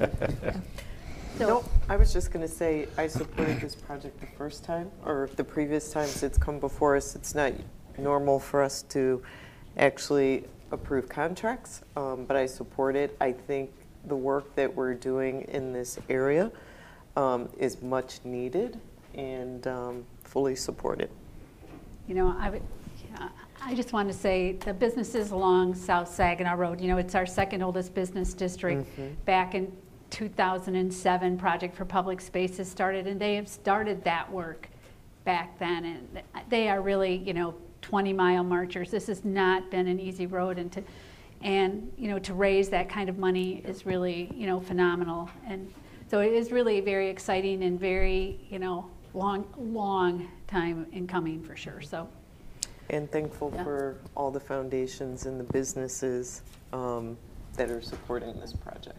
So, 1.39 1.47
No, 1.49 1.65
I 1.89 1.97
was 1.97 2.13
just 2.13 2.31
going 2.31 2.47
to 2.47 2.53
say, 2.53 2.87
I 2.99 3.07
supported 3.07 3.59
this 3.59 3.75
project 3.75 4.21
the 4.21 4.27
first 4.37 4.65
time, 4.65 4.91
or 5.07 5.31
the 5.37 5.43
previous 5.45 5.91
times 5.91 6.23
it's 6.23 6.37
come 6.37 6.59
before 6.61 6.95
us. 6.95 7.17
It's 7.17 7.35
not 7.35 7.55
normal 7.97 8.39
for 8.39 8.63
us 8.63 8.83
to 8.91 9.23
actually 9.79 10.45
approve 10.73 11.09
contracts, 11.09 11.81
um, 11.97 12.27
but 12.27 12.37
I 12.37 12.45
support 12.45 12.97
it. 12.97 13.17
I 13.19 13.33
think 13.33 13.71
the 14.07 14.17
work 14.17 14.55
that 14.57 14.75
we're 14.75 14.95
doing 14.95 15.43
in 15.43 15.73
this 15.73 15.99
area 16.09 16.51
um, 17.17 17.49
is 17.59 17.81
much 17.83 18.19
needed 18.25 18.81
and 19.15 19.67
um, 19.67 20.05
fully 20.25 20.57
supported. 20.57 21.11
You 22.09 22.15
know, 22.15 22.35
I 22.39 22.51
would, 22.51 22.63
yeah, 23.11 23.29
I 23.63 23.75
just 23.75 23.93
want 23.93 24.09
to 24.09 24.15
say 24.15 24.53
the 24.53 24.75
businesses 24.75 25.31
along 25.31 25.75
South 25.75 26.13
Saginaw 26.13 26.55
Road, 26.55 26.81
you 26.81 26.89
know, 26.89 26.97
it's 26.97 27.15
our 27.15 27.27
second 27.27 27.63
oldest 27.63 27.95
business 27.95 28.35
district. 28.35 28.89
Back 29.25 29.55
in 29.55 29.71
2007, 30.11 31.39
Project 31.39 31.75
for 31.77 31.85
Public 31.85 32.21
Spaces 32.21 32.69
started, 32.71 33.07
and 33.07 33.21
they 33.21 33.35
have 33.37 33.49
started 33.49 34.03
that 34.05 34.31
work 34.31 34.69
back 35.25 35.59
then. 35.59 35.85
And 35.85 36.23
they 36.49 36.69
are 36.69 36.81
really, 36.81 37.17
you 37.17 37.33
know, 37.33 37.55
20 37.83 38.13
mile 38.13 38.45
marchers. 38.45 38.91
This 38.91 39.07
has 39.07 39.25
not 39.25 39.71
been 39.71 39.87
an 39.87 40.01
easy 40.01 40.27
road, 40.27 40.59
and 40.59 40.71
to, 40.73 40.83
and 41.43 41.91
you 41.97 42.09
know, 42.09 42.19
to 42.21 42.35
raise 42.35 42.69
that 42.71 42.89
kind 42.89 43.09
of 43.09 43.19
money 43.19 43.63
is 43.65 43.85
really, 43.85 44.31
you 44.35 44.47
know, 44.47 44.61
phenomenal. 44.61 45.29
And 45.47 45.73
so 46.09 46.21
it 46.21 46.33
is 46.33 46.53
really 46.53 46.81
very 46.81 47.09
exciting 47.09 47.65
and 47.65 47.79
very, 47.79 48.41
you 48.49 48.59
know, 48.59 48.89
long, 49.15 49.47
long 49.59 50.29
time 50.47 50.87
in 50.93 51.07
coming 51.07 51.43
for 51.43 51.57
sure. 51.57 51.81
So. 51.81 52.09
And 52.91 53.11
thankful 53.11 53.53
Yeah. 53.55 53.65
for 53.65 53.97
all 54.17 54.31
the 54.31 54.41
foundations 54.41 55.27
and 55.27 55.39
the 55.39 55.45
businesses 55.53 56.43
um, 56.73 57.17
that 57.57 57.71
are 57.71 57.81
supporting 57.83 58.39
this 58.41 58.53
project. 58.53 58.99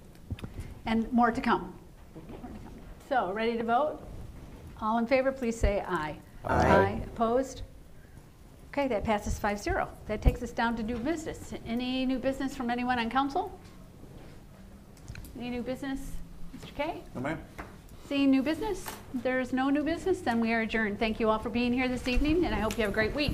And 0.85 1.11
more 1.11 1.31
to 1.31 1.41
come. 1.41 1.73
More 2.15 2.39
to 2.39 2.59
come. 2.63 2.73
So, 3.07 3.31
ready 3.31 3.57
to 3.57 3.63
vote? 3.63 3.99
All 4.81 4.97
in 4.97 5.05
favor, 5.05 5.31
please 5.31 5.57
say 5.57 5.83
aye. 5.87 6.17
Aye. 6.45 7.01
Opposed? 7.05 7.61
Okay, 8.73 8.87
that 8.87 9.03
passes 9.03 9.39
5-0. 9.39 9.87
That 10.07 10.23
takes 10.23 10.41
us 10.41 10.49
down 10.49 10.75
to 10.77 10.81
new 10.81 10.97
business. 10.97 11.53
Any 11.67 12.07
new 12.07 12.17
business 12.17 12.55
from 12.55 12.71
anyone 12.71 12.97
on 12.97 13.07
council? 13.07 13.55
Any 15.37 15.51
new 15.51 15.61
business? 15.61 15.99
Mr. 16.57 16.73
Kain? 16.73 17.03
No, 17.13 17.21
ma'am. 17.21 17.39
Seeing 18.09 18.31
new 18.31 18.41
business? 18.41 18.83
There 19.13 19.39
is 19.39 19.53
no 19.53 19.69
new 19.69 19.83
business, 19.83 20.21
then 20.21 20.39
we 20.39 20.53
are 20.53 20.61
adjourned. 20.61 20.97
Thank 20.97 21.19
you 21.19 21.29
all 21.29 21.37
for 21.37 21.51
being 21.51 21.71
here 21.71 21.87
this 21.87 22.07
evening, 22.07 22.45
and 22.45 22.55
I 22.55 22.61
hope 22.61 22.75
you 22.75 22.81
have 22.81 22.89
a 22.89 22.95
great 22.95 23.13
week. 23.13 23.33